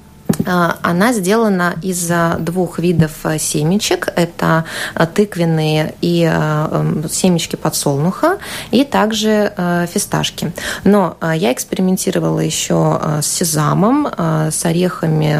[0.46, 4.08] А, она сделана из двух видов э, семечек.
[4.16, 4.64] Это
[5.14, 6.18] тыквенные и
[7.10, 8.38] семечки подсолнуха,
[8.70, 9.52] и также
[9.92, 10.52] фисташки.
[10.84, 15.38] Но я экспериментировала еще с сезамом, с орехами,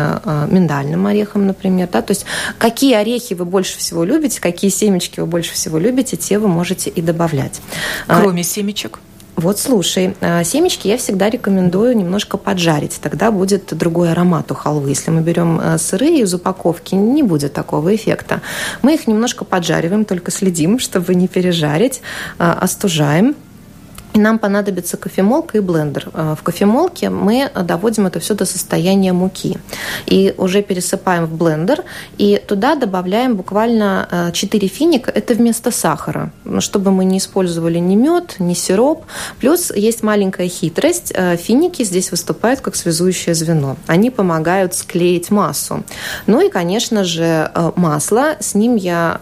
[0.53, 1.89] миндальным орехом, например.
[1.93, 2.03] Да?
[2.03, 2.25] То есть
[2.59, 6.91] какие орехи вы больше всего любите, какие семечки вы больше всего любите, те вы можете
[6.91, 7.61] и добавлять.
[8.07, 9.01] Кроме семечек?
[9.39, 14.89] Вот слушай, э, семечки я всегда рекомендую немножко поджарить, тогда будет другой аромат у халвы.
[14.89, 18.41] Если мы берем э, сырые из упаковки, не будет такого эффекта.
[18.83, 22.01] Мы их немножко поджариваем, только следим, чтобы не пережарить,
[22.41, 23.37] э, остужаем
[24.15, 26.09] нам понадобится кофемолка и блендер.
[26.13, 29.59] Э, в кофемолке мы доводим это все до состояния муки.
[30.07, 31.85] И уже пересыпаем в блендер,
[32.17, 35.11] и туда добавляем буквально 4 э, финика.
[35.11, 39.05] Это вместо сахара, чтобы мы не использовали ни мед, ни сироп.
[39.39, 41.13] Плюс есть маленькая хитрость.
[41.15, 43.77] Э, финики здесь выступают как связующее звено.
[43.87, 45.85] Они помогают склеить массу.
[46.27, 48.37] Ну и, конечно же, масло.
[48.41, 49.21] С ним я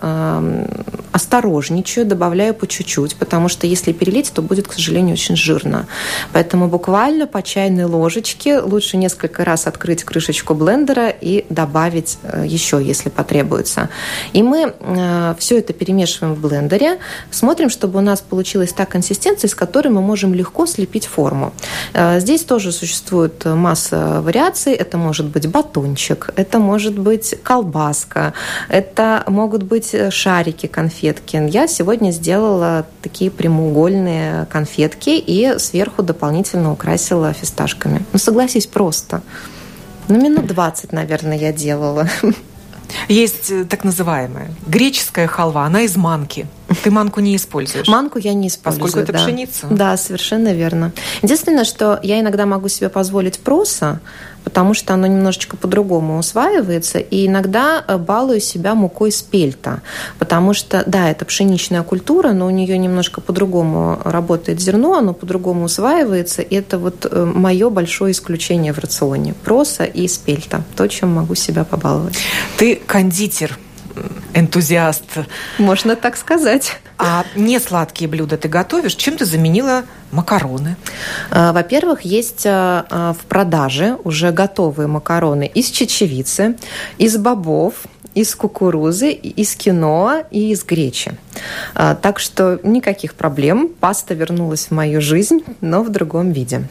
[1.16, 5.86] осторожничаю, добавляю по чуть-чуть, потому что если перелить, то будет, к сожалению, очень жирно.
[6.34, 12.82] Поэтому буквально по чайной ложечке лучше несколько раз открыть крышечку блендера и добавить э, еще,
[12.84, 13.88] если потребуется.
[14.34, 16.98] И мы э, все это перемешиваем в блендере,
[17.30, 21.54] смотрим, чтобы у нас получилась та консистенция, с которой мы можем легко слепить форму.
[21.94, 24.74] Э, здесь тоже существует масса вариаций.
[24.74, 28.34] Это может быть батончик, это может быть колбаска,
[28.68, 30.66] это могут быть шарики,
[31.12, 31.56] конфетки.
[31.56, 38.04] Я сегодня сделала такие прямоугольные конфетки и сверху дополнительно украсила фисташками.
[38.12, 39.22] Ну, согласись, просто.
[40.08, 42.08] Ну, минут 20, наверное, я делала.
[43.08, 46.46] Есть э, так называемая греческая халва, она из манки.
[46.84, 47.88] Ты манку не используешь?
[47.88, 48.84] Манку я не использую.
[48.84, 49.18] Поскольку это да.
[49.24, 49.66] пшеница.
[49.70, 50.92] Да, совершенно верно.
[51.22, 54.00] Единственное, что я иногда могу себе позволить проса,
[54.46, 57.00] потому что оно немножечко по-другому усваивается.
[57.00, 59.82] И иногда э, балую себя мукой спельта,
[60.20, 65.64] потому что, да, это пшеничная культура, но у нее немножко по-другому работает зерно, оно по-другому
[65.64, 66.42] усваивается.
[66.42, 69.34] И это вот э, мое большое исключение в рационе.
[69.34, 70.62] Проса и спельта.
[70.76, 72.16] То, чем могу себя побаловать.
[72.56, 73.58] Ты кондитер,
[74.32, 75.02] энтузиаст.
[75.58, 76.78] Можно так сказать.
[76.98, 78.94] А не сладкие блюда ты готовишь?
[78.94, 80.76] Чем ты заменила макароны?
[81.30, 86.56] А, во-первых, есть а, а, в продаже уже готовые макароны из чечевицы,
[86.98, 87.74] из бобов,
[88.14, 91.12] из кукурузы, из киноа и из гречи.
[91.74, 93.68] Так что никаких проблем.
[93.68, 96.62] Паста вернулась в мою жизнь, но в другом виде.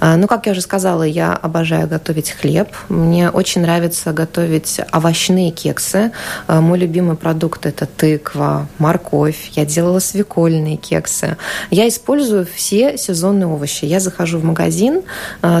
[0.00, 2.68] Ну, как я уже сказала, я обожаю готовить хлеб.
[2.88, 6.12] Мне очень нравится готовить овощные кексы.
[6.46, 9.50] Мой любимый продукт– это тыква, морковь.
[9.54, 11.36] Я делала свекольные кексы.
[11.70, 13.84] Я использую все сезонные овощи.
[13.84, 15.02] Я захожу в магазин,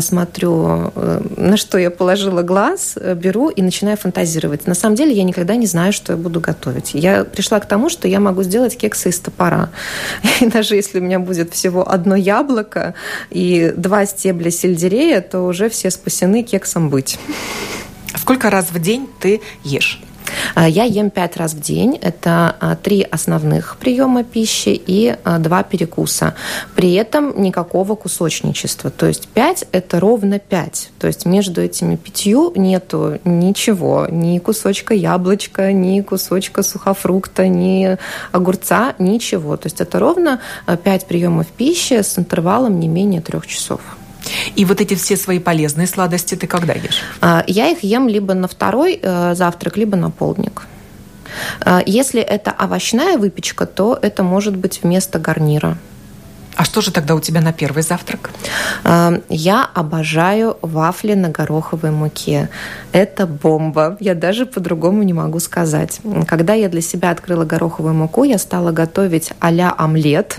[0.00, 4.66] смотрю, э, на что я положила глаз, э, беру и начинаю фантазировать.
[4.66, 6.90] На самом деле я никогда не знаю, что я буду готовить.
[6.94, 9.70] Я пришла к тому, что я могу сделать кексы из топора.
[10.40, 12.94] И даже если у меня будет всего одно яблоко
[13.30, 17.18] и два стебля сельдерея, то уже все спасены кексом быть.
[18.14, 20.00] Сколько раз в день ты ешь?
[20.54, 21.98] А, я ем пять раз в день.
[22.00, 26.34] Это а, три основных приема пищи и а, два перекуса.
[26.74, 28.90] При этом никакого кусочничества.
[28.90, 30.90] То есть пять– это ровно пять.
[30.98, 34.06] То есть между этими пятью нету ничего.
[34.10, 37.96] Ни кусочка яблочка, ни кусочка сухофрукта, ни
[38.32, 39.56] огурца, ничего.
[39.56, 40.40] То есть это ровно
[40.84, 43.80] пять приемов пищи с интервалом не менее трех часов.
[44.54, 47.02] И вот эти все свои полезные сладости ты когда ешь?
[47.20, 50.66] А, я их ем либо на второй э, завтрак, либо на полдник.
[51.60, 55.76] А, если это овощная выпечка, то это может быть вместо гарнира.
[56.56, 58.30] А что же тогда у тебя на первый завтрак?
[58.84, 62.48] Эм, я обожаю вафли на гороховой муке.
[62.92, 63.98] Это бомба.
[64.00, 66.00] Я даже по-другому не могу сказать.
[66.26, 70.38] Когда я для себя открыла гороховую муку, я стала готовить а-ля омлет.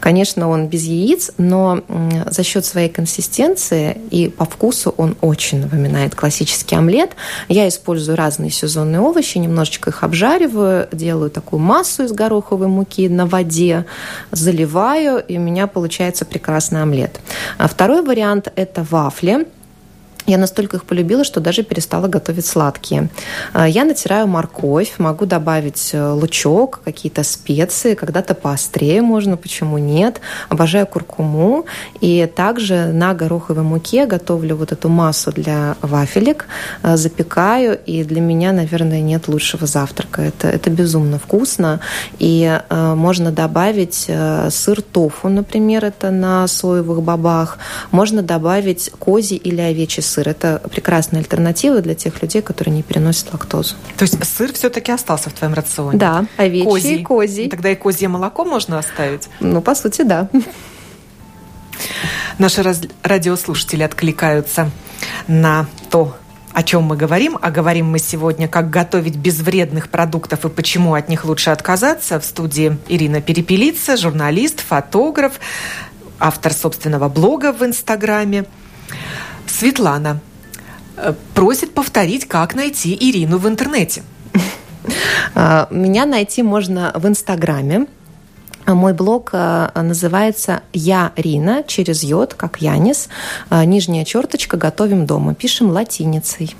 [0.00, 1.82] Конечно, он без яиц, но
[2.26, 7.10] за счет своей консистенции и по вкусу он очень напоминает классический омлет.
[7.48, 13.26] Я использую разные сезонные овощи, немножечко их обжариваю, делаю такую массу из гороховой муки на
[13.26, 13.86] воде,
[14.32, 17.20] заливаю, и у меня получается прекрасный омлет.
[17.58, 19.46] А второй вариант– это вафли.
[20.26, 23.08] Я настолько их полюбила, что даже перестала готовить сладкие.
[23.52, 30.20] А, я натираю морковь, могу добавить э, лучок, какие-то специи, когда-то поострее можно, почему нет.
[30.48, 31.64] Обожаю куркуму.
[32.00, 36.46] И также на гороховой муке готовлю вот эту массу для вафелек,
[36.84, 40.22] э, запекаю, и для меня, наверное, нет лучшего завтрака.
[40.22, 41.80] Это, это безумно вкусно.
[42.20, 47.58] И э, можно добавить э, сыр тофу, например, это на соевых бобах.
[47.90, 50.28] Можно добавить козий или овечий сыр.
[50.28, 53.74] Это прекрасная альтернатива для тех людей, которые не переносят лактозу.
[53.96, 55.98] То есть сыр все-таки остался в твоем рационе?
[55.98, 57.00] Да, овечий козий.
[57.00, 57.48] и козий.
[57.48, 59.28] Тогда и козье молоко можно оставить?
[59.40, 60.28] Ну, по сути, да.
[62.38, 62.62] Наши
[63.02, 64.70] радиослушатели откликаются
[65.26, 66.16] на то,
[66.52, 67.38] о чем мы говорим.
[67.40, 72.20] А говорим мы сегодня, как готовить без вредных продуктов и почему от них лучше отказаться.
[72.20, 75.40] В студии Ирина Перепелица, журналист, фотограф,
[76.18, 78.44] автор собственного блога в Инстаграме.
[79.46, 80.20] Светлана
[80.96, 84.02] э, просит повторить, как найти Ирину в интернете.
[85.34, 87.86] А, меня найти можно в Инстаграме.
[88.66, 93.08] Мой блог э, называется «Я Рина» через йод, как Янис.
[93.48, 95.34] Э, нижняя черточка «Готовим дома».
[95.34, 96.54] Пишем латиницей.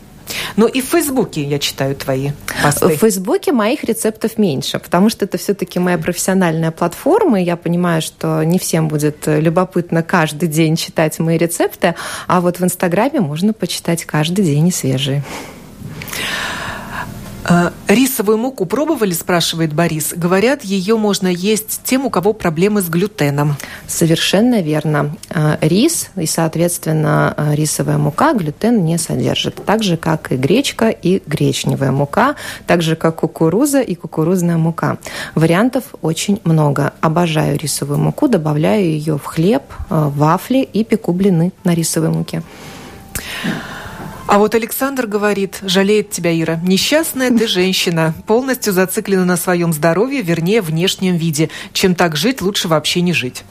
[0.56, 2.30] Ну и в Фейсбуке я читаю твои
[2.62, 2.88] посты.
[2.88, 8.02] В Фейсбуке моих рецептов меньше, потому что это все-таки моя профессиональная платформа, и я понимаю,
[8.02, 11.94] что не всем будет любопытно каждый день читать мои рецепты,
[12.26, 15.22] а вот в Инстаграме можно почитать каждый день и свежие.
[17.44, 20.14] А, Рисовую муку пробовали, спрашивает Борис.
[20.16, 23.56] Говорят, ее можно есть тем, у кого проблемы с глютеном.
[23.86, 25.16] Совершенно верно.
[25.30, 29.56] А, рис и, соответственно, а, рисовая мука глютен не содержит.
[29.64, 32.36] Так же, как и гречка и гречневая мука,
[32.66, 34.98] так же, как кукуруза и кукурузная мука.
[35.34, 36.92] Вариантов очень много.
[37.00, 42.42] Обожаю рисовую муку, добавляю ее в хлеб, вафли и пеку блины на рисовой муке.
[44.26, 46.60] А вот Александр говорит, жалеет тебя, Ира.
[46.62, 51.50] Несчастная ты женщина, полностью зациклена на своем здоровье, вернее, внешнем виде.
[51.72, 53.44] Чем так жить, лучше вообще не жить.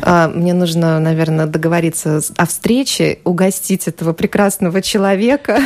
[0.00, 5.60] А, мне нужно, наверное, договориться о встрече, угостить этого прекрасного человека,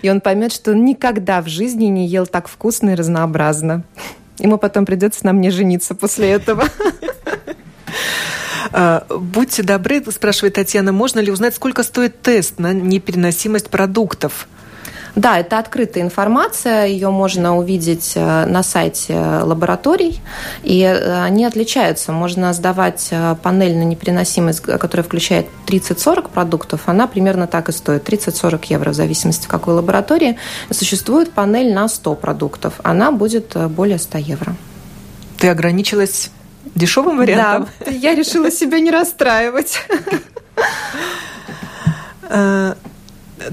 [0.00, 3.84] и он поймет, что он никогда в жизни не ел так вкусно и разнообразно.
[4.38, 6.64] Ему потом придется на мне жениться после этого.
[8.72, 14.48] А, будьте добры, спрашивает Татьяна, можно ли узнать, сколько стоит тест на непереносимость продуктов?
[15.14, 20.20] Да, это открытая информация, ее можно увидеть э, на сайте лабораторий,
[20.62, 22.12] и э, они отличаются.
[22.12, 28.08] Можно сдавать э, панель на непереносимость, которая включает 30-40 продуктов, она примерно так и стоит,
[28.08, 30.38] 30-40 евро, в зависимости в какой лаборатории.
[30.70, 34.56] Существует панель на 100 продуктов, она будет более 100 евро.
[35.36, 36.30] Ты ограничилась
[36.74, 37.68] дешевым вариантом?
[37.80, 39.78] Да, я решила себя не расстраивать.
[42.34, 42.74] Э,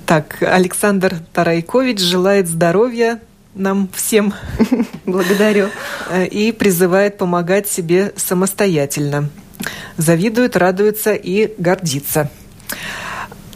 [0.06, 3.20] так, Александр Тарайкович желает здоровья
[3.56, 4.34] нам всем.
[5.06, 5.70] Благодарю.
[6.10, 9.30] Э, и призывает помогать себе самостоятельно.
[9.98, 12.30] Завидует, радуется и гордится.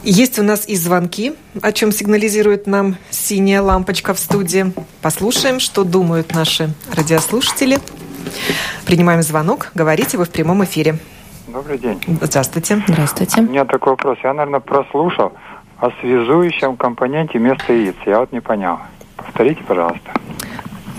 [0.02, 4.74] Есть у нас и звонки, о чем сигнализирует нам синяя лампочка в студии.
[5.00, 7.80] Послушаем, что думают наши радиослушатели.
[8.86, 9.70] Принимаем звонок.
[9.74, 10.96] Говорите вы в прямом эфире.
[11.48, 12.00] Добрый день.
[12.20, 12.82] Здравствуйте.
[12.86, 13.40] Здравствуйте.
[13.40, 14.18] У меня такой вопрос.
[14.22, 15.32] Я, наверное, прослушал
[15.78, 17.96] о связующем компоненте вместо яиц.
[18.06, 18.78] Я вот не понял.
[19.16, 20.12] Повторите, пожалуйста.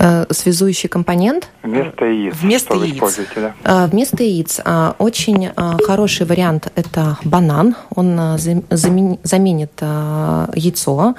[0.06, 1.50] Э, связующий компонент.
[1.64, 2.36] Вместо яиц.
[2.36, 3.02] Вместо что яиц.
[3.02, 3.54] Вы да?
[3.64, 5.50] Э, вместо яиц э, очень
[5.86, 7.76] хороший вариант– это банан.
[7.96, 11.16] Он заменит яйцо.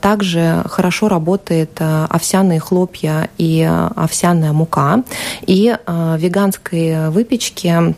[0.00, 3.62] Также хорошо работает овсяные хлопья и
[3.96, 5.02] овсяная мука.
[5.46, 7.94] И веганской выпечке а,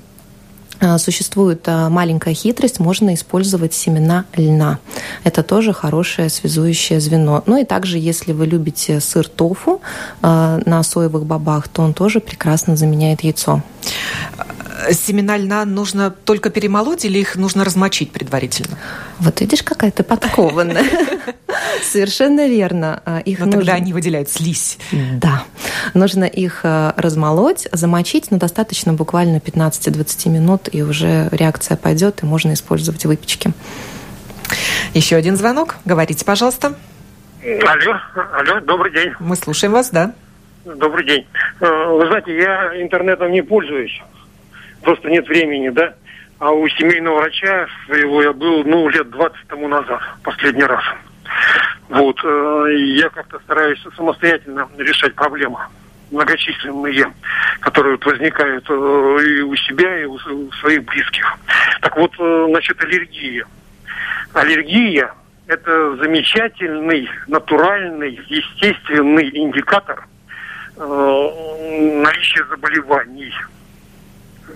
[0.99, 4.79] существует а, маленькая хитрость, можно использовать семена льна.
[5.25, 7.43] Это тоже хорошее связующее звено.
[7.47, 9.81] Ну и также, если вы любите сыр тофу
[10.23, 13.63] а, на соевых бобах, то он тоже прекрасно заменяет яйцо.
[14.93, 18.79] Семена льна нужно только перемолоть или их нужно размочить предварительно?
[19.19, 20.85] Вот видишь, какая ты подкованная.
[21.83, 23.03] Совершенно верно.
[23.25, 23.61] Их Но нужно...
[23.61, 24.79] тогда они выделяют слизь.
[24.93, 25.45] Да.
[25.95, 32.53] Нужно их размолоть, замочить, но достаточно буквально 15-20 минут, и уже реакция пойдет, и можно
[32.53, 33.53] использовать выпечки.
[34.95, 35.77] Еще один звонок.
[35.85, 36.75] Говорите, пожалуйста.
[37.43, 37.97] Алло,
[38.35, 39.13] алло, добрый день.
[39.19, 40.15] Мы слушаем вас, да.
[40.65, 41.27] Добрый день.
[41.61, 44.01] Вы знаете, я интернетом не пользуюсь
[44.89, 45.95] просто нет времени, да.
[46.39, 50.83] А у семейного врача своего я был, ну, лет 20 тому назад, последний раз.
[51.91, 55.59] Вот, э, я как-то стараюсь самостоятельно решать проблемы
[56.11, 57.13] многочисленные,
[57.61, 60.19] которые вот возникают э, и у себя, и у
[60.53, 61.37] своих близких.
[61.83, 63.45] Так вот, э, значит, аллергия.
[64.33, 65.13] Аллергия–
[65.49, 70.07] это замечательный, натуральный, естественный индикатор
[70.79, 73.57] наличия заболеваний– Э,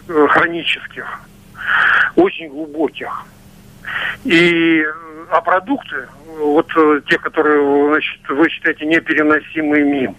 [0.06, 1.20] хронических,
[2.16, 3.24] очень глубоких.
[4.24, 4.84] И
[5.30, 10.14] а продукты, вот э, те, которые значит, вы считаете непереносимыми,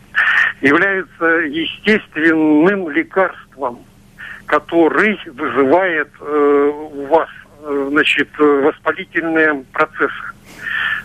[0.61, 3.79] являются естественным лекарством,
[4.47, 7.29] который вызывает э, у вас
[7.61, 10.33] э, значит, воспалительные процессы.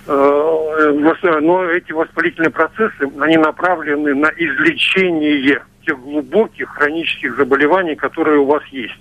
[0.07, 8.45] Э, но эти воспалительные процессы, они направлены на излечение тех глубоких хронических заболеваний, которые у
[8.45, 9.01] вас есть.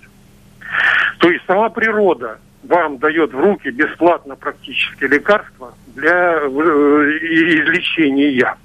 [1.18, 8.56] То есть сама природа вам дает в руки бесплатно практически лекарства для э, излечения.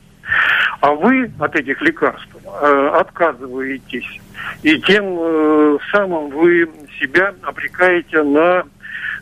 [0.80, 4.21] А вы от этих лекарств э, отказываетесь.
[4.63, 6.69] И тем э, самым вы
[6.99, 8.63] себя обрекаете на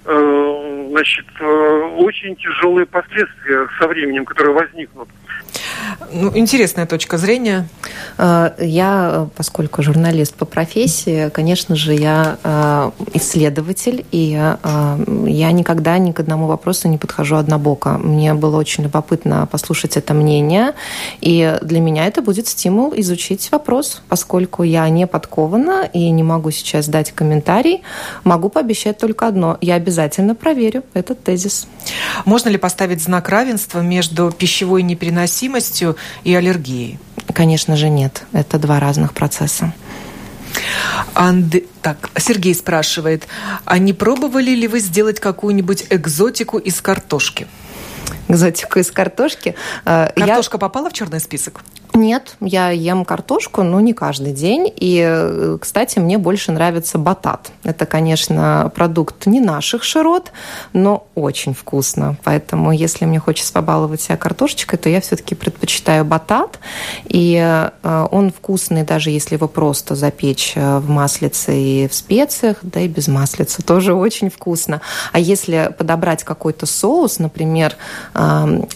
[0.03, 1.45] значит, э,
[1.97, 5.07] очень тяжелые последствия со временем, которые возникнут.
[6.11, 7.67] Ну, интересная точка зрения.
[8.17, 14.97] Э, я, поскольку журналист по профессии, конечно же, я э, исследователь, и э,
[15.27, 17.97] я никогда ни к одному вопросу не подхожу однобоко.
[17.97, 20.73] Мне было очень любопытно послушать это мнение,
[21.21, 26.51] и для меня это будет стимул изучить вопрос, поскольку я не подкована и не могу
[26.51, 27.81] сейчас дать комментарий,
[28.23, 29.57] могу пообещать только одно.
[29.61, 29.90] Я обязательно
[30.35, 31.67] проверю этот тезис.
[32.25, 36.99] Можно ли поставить знак равенства между пищевой непереносимостью и аллергией?
[37.33, 38.23] Конечно же, нет.
[38.33, 39.73] Это два разных процесса.
[41.13, 41.55] Анд...
[41.81, 43.27] Так, Сергей спрашивает,
[43.65, 47.47] а не пробовали ли вы сделать какую-нибудь экзотику из картошки?
[48.27, 49.55] Экзотику из картошки?
[49.85, 50.59] Э, Картошка Я...
[50.59, 51.61] попала в черный список?
[51.93, 54.71] Нет, я ем картошку, но не каждый день.
[54.77, 57.51] И, э, кстати, мне больше нравится батат.
[57.63, 60.31] Это, конечно, продукт не наших широт,
[60.71, 62.15] но очень вкусно.
[62.23, 66.59] Поэтому, если мне хочется побаловать себя картошечкой, то я все-таки предпочитаю батат.
[67.05, 72.57] И э, он вкусный, даже если его просто запечь э, в маслице и в специях,
[72.61, 74.79] да и без маслица, тоже очень вкусно.
[75.11, 77.75] А если подобрать какой-то соус, например,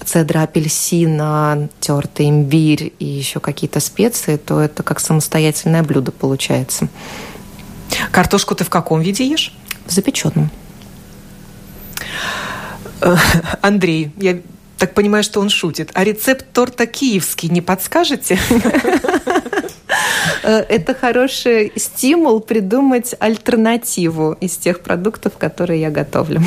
[0.03, 6.87] цедра апельсина, тертый имбирь и еще какие-то специи, то это как самостоятельное блюдо получается.
[8.11, 9.53] Картошку ты в каком виде ешь?
[9.85, 10.49] В запеченном.
[13.01, 13.15] Э,
[13.61, 14.39] Андрей, я
[14.77, 15.91] так понимаю, что он шутит.
[15.93, 18.39] А рецепт торта киевский не подскажете?
[20.43, 26.41] Э, это хороший стимул придумать альтернативу из тех продуктов, которые я готовлю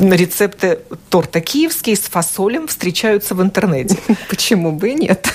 [0.00, 0.78] рецепты
[1.10, 3.96] торта киевский с фасолем встречаются в интернете.
[4.28, 5.34] Почему бы и нет?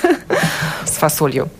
[0.84, 1.50] С фасолью.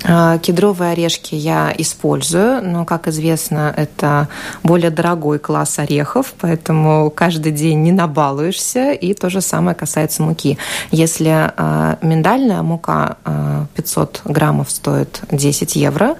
[0.05, 4.29] А, кедровые орешки я использую, но, как известно, это
[4.63, 10.57] более дорогой класс орехов, поэтому каждый день не набалуешься, и то же самое касается муки.
[10.91, 13.17] Если а, миндальная мука
[13.75, 16.15] 500 а, граммов стоит 10 евро,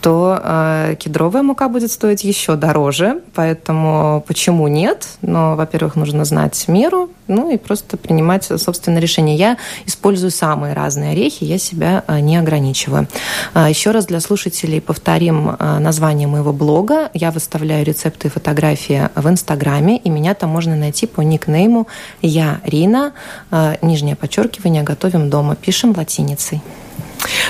[0.00, 5.06] то кедровая мука будет стоить еще дороже, поэтому почему нет?
[5.22, 9.36] Но, во-первых, нужно знать меру, ну и просто принимать собственное решение.
[9.36, 9.56] Я
[9.86, 13.06] использую самые разные орехи, я себя не ограничиваю.
[13.54, 17.10] А, Еще раз для слушателей повторим а, название моего блога.
[17.14, 21.86] Я выставляю рецепты и фотографии в Инстаграме, и меня там можно найти по никнейму
[22.22, 23.12] «Я Рина»,
[23.50, 25.56] а, нижнее подчеркивание «Готовим дома».
[25.56, 26.60] Пишем латиницей.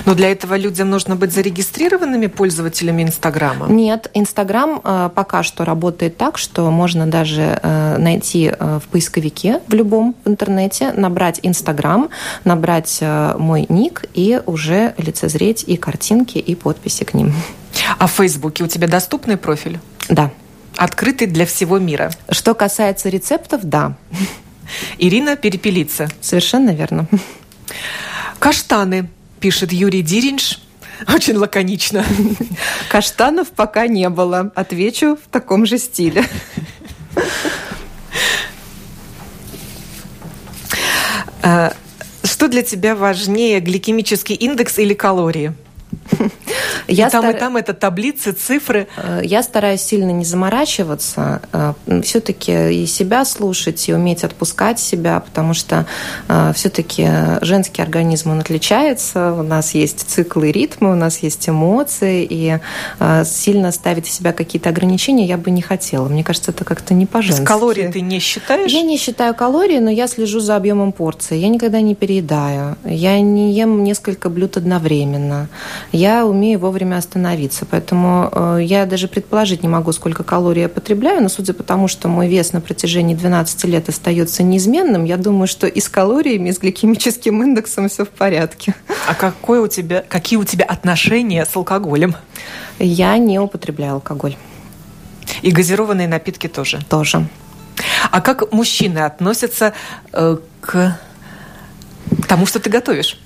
[0.05, 3.66] Но для этого людям нужно быть зарегистрированными пользователями Инстаграма?
[3.68, 9.61] Нет, Инстаграм э, пока что работает так, что можно даже э, найти э, в поисковике
[9.68, 12.11] в любом в интернете, набрать Инстаграм,
[12.45, 17.33] набрать мой ник и уже лицезреть и картинки, и подписи к ним.
[17.99, 19.78] А в Фейсбуке у тебя доступный профиль?
[20.09, 20.31] Да.
[20.76, 22.11] Открытый для всего мира?
[22.31, 23.97] Что касается рецептов, да.
[24.99, 26.09] Ирина Перепелица.
[26.20, 27.07] Совершенно верно.
[28.39, 29.09] Каштаны
[29.41, 30.61] пишет Юрий Диринш.
[31.09, 32.05] Очень лаконично.
[32.91, 34.53] Каштанов пока не было.
[34.55, 36.24] Отвечу в таком же стиле.
[41.43, 41.72] А,
[42.22, 45.55] что для тебя важнее, гликемический индекс или калории?
[46.89, 47.37] Я и там, стар...
[47.37, 48.89] и там это таблицы, цифры.
[48.97, 55.21] Э, я стараюсь сильно не заморачиваться, э, все-таки и себя слушать, и уметь отпускать себя,
[55.21, 55.87] потому что
[56.29, 57.09] э, все-таки
[57.43, 62.59] женский организм, он отличается, у нас есть циклы ритмы, у нас есть эмоции, и
[63.25, 66.09] сильно ставить в себя какие-то ограничения я бы не хотела.
[66.09, 67.45] Мне кажется, это как-то не по-женски.
[67.45, 68.71] Калории ты не считаешь?
[68.71, 71.37] Я не считаю калории, но я слежу за объемом порции.
[71.37, 72.77] Я никогда не переедаю.
[72.85, 75.49] Я не ем несколько блюд одновременно.
[75.93, 77.65] Я умею вовремя остановиться.
[77.65, 81.89] Поэтому э, я даже предположить не могу, сколько калорий я потребляю, но судя по тому,
[81.89, 86.49] что мой вес на протяжении 12 лет остается неизменным, я думаю, что и с калориями,
[86.49, 88.75] и с гликемическим индексом все в порядке.
[89.09, 92.15] А какое у тебя, какие у тебя отношения с алкоголем?
[92.79, 94.37] Я не употребляю алкоголь.
[95.43, 96.81] И газированные напитки тоже?
[96.89, 97.27] Тоже.
[98.11, 99.73] А как мужчины относятся
[100.13, 100.99] э, к
[102.29, 103.19] тому, что ты готовишь?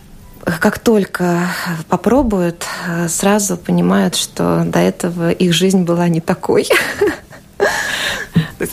[0.61, 1.49] Как только
[1.89, 2.65] попробуют,
[3.09, 6.69] сразу понимают, что до этого их жизнь была не такой.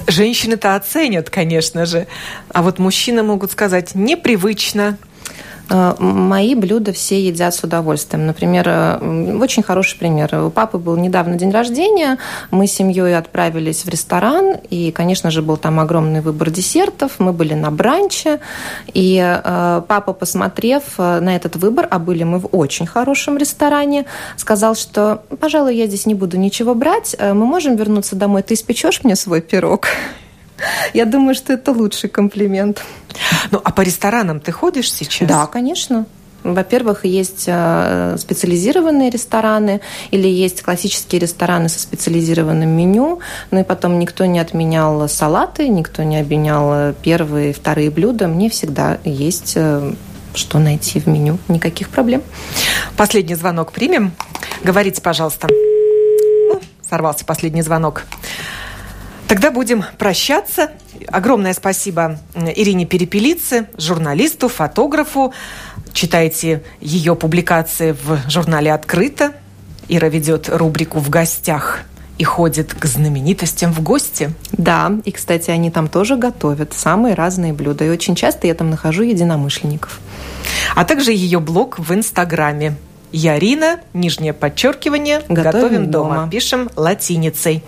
[0.08, 2.08] Женщины-то оценят, конечно же,
[2.50, 4.98] а вот мужчины могут сказать непривычно.
[5.70, 8.26] Э, мои блюда все едят с удовольствием.
[8.26, 10.36] Например, э, очень хороший пример.
[10.36, 12.18] У папы был недавно день рождения,
[12.52, 17.34] мы с семьей отправились в ресторан, и, конечно же, был там огромный выбор десертов, мы
[17.34, 18.40] были на бранче,
[18.94, 24.06] и э, папа, посмотрев на этот выбор, а были мы в очень хорошем ресторане,
[24.38, 29.04] сказал, что, пожалуй, я здесь не буду ничего брать, мы можем вернуться домой, ты испечешь
[29.04, 29.88] мне свой пирог?
[30.94, 32.84] Я думаю, что это лучший комплимент.
[33.52, 35.28] Ну, а по ресторанам ты ходишь сейчас?
[35.28, 36.06] Да, конечно.
[36.44, 43.20] Во-первых, есть э, специализированные рестораны или есть классические рестораны со специализированным меню.
[43.52, 48.28] Ну и потом никто не отменял салаты, никто не обменял первые и вторые блюда.
[48.28, 49.94] Мне всегда есть э,
[50.34, 51.38] что найти в меню.
[51.48, 52.24] Никаких проблем.
[52.98, 54.12] Последний звонок примем.
[54.64, 55.48] Говорите, пожалуйста.
[56.88, 58.04] сорвался последний звонок.
[59.32, 60.72] Тогда будем прощаться.
[61.08, 65.34] Огромное спасибо Ирине Перепелице, журналисту, фотографу.
[65.94, 69.32] Читайте ее публикации в журнале «Открыто».
[69.88, 71.80] Ира ведет рубрику «В гостях»
[72.18, 74.34] и ходит к знаменитостям в гости.
[74.52, 77.86] Да, и, кстати, они там тоже готовят самые разные блюда.
[77.86, 80.02] И очень часто я там нахожу единомышленников.
[80.76, 82.76] А также ее блог в Инстаграме
[83.12, 86.16] Ярина, нижнее подчеркивание, готовим, готовим дома.
[86.16, 86.30] дома.
[86.30, 87.64] Пишем латиницей.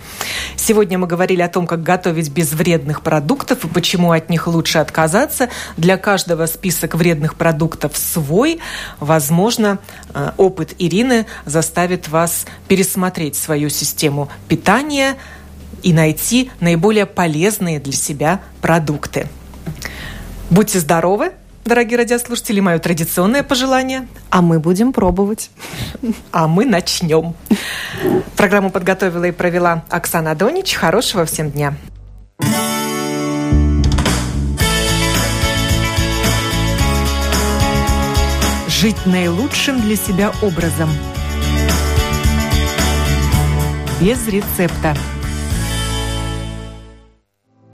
[0.56, 4.78] Сегодня мы говорили о том, как готовить без вредных продуктов и почему от них лучше
[4.78, 5.48] отказаться.
[5.76, 8.60] Для каждого список вредных продуктов свой.
[9.00, 9.78] Возможно,
[10.14, 15.16] э, опыт Ирины заставит вас пересмотреть свою систему питания
[15.82, 19.28] и найти наиболее полезные для себя продукты.
[20.50, 21.32] Будьте здоровы!
[21.64, 24.06] Дорогие радиослушатели, мое традиционное пожелание.
[24.30, 25.50] А мы будем пробовать.
[26.32, 27.34] А мы начнем.
[28.36, 30.74] Программу подготовила и провела Оксана Донич.
[30.74, 31.74] Хорошего всем дня.
[38.68, 40.90] Жить наилучшим для себя образом.
[44.00, 44.94] Без рецепта.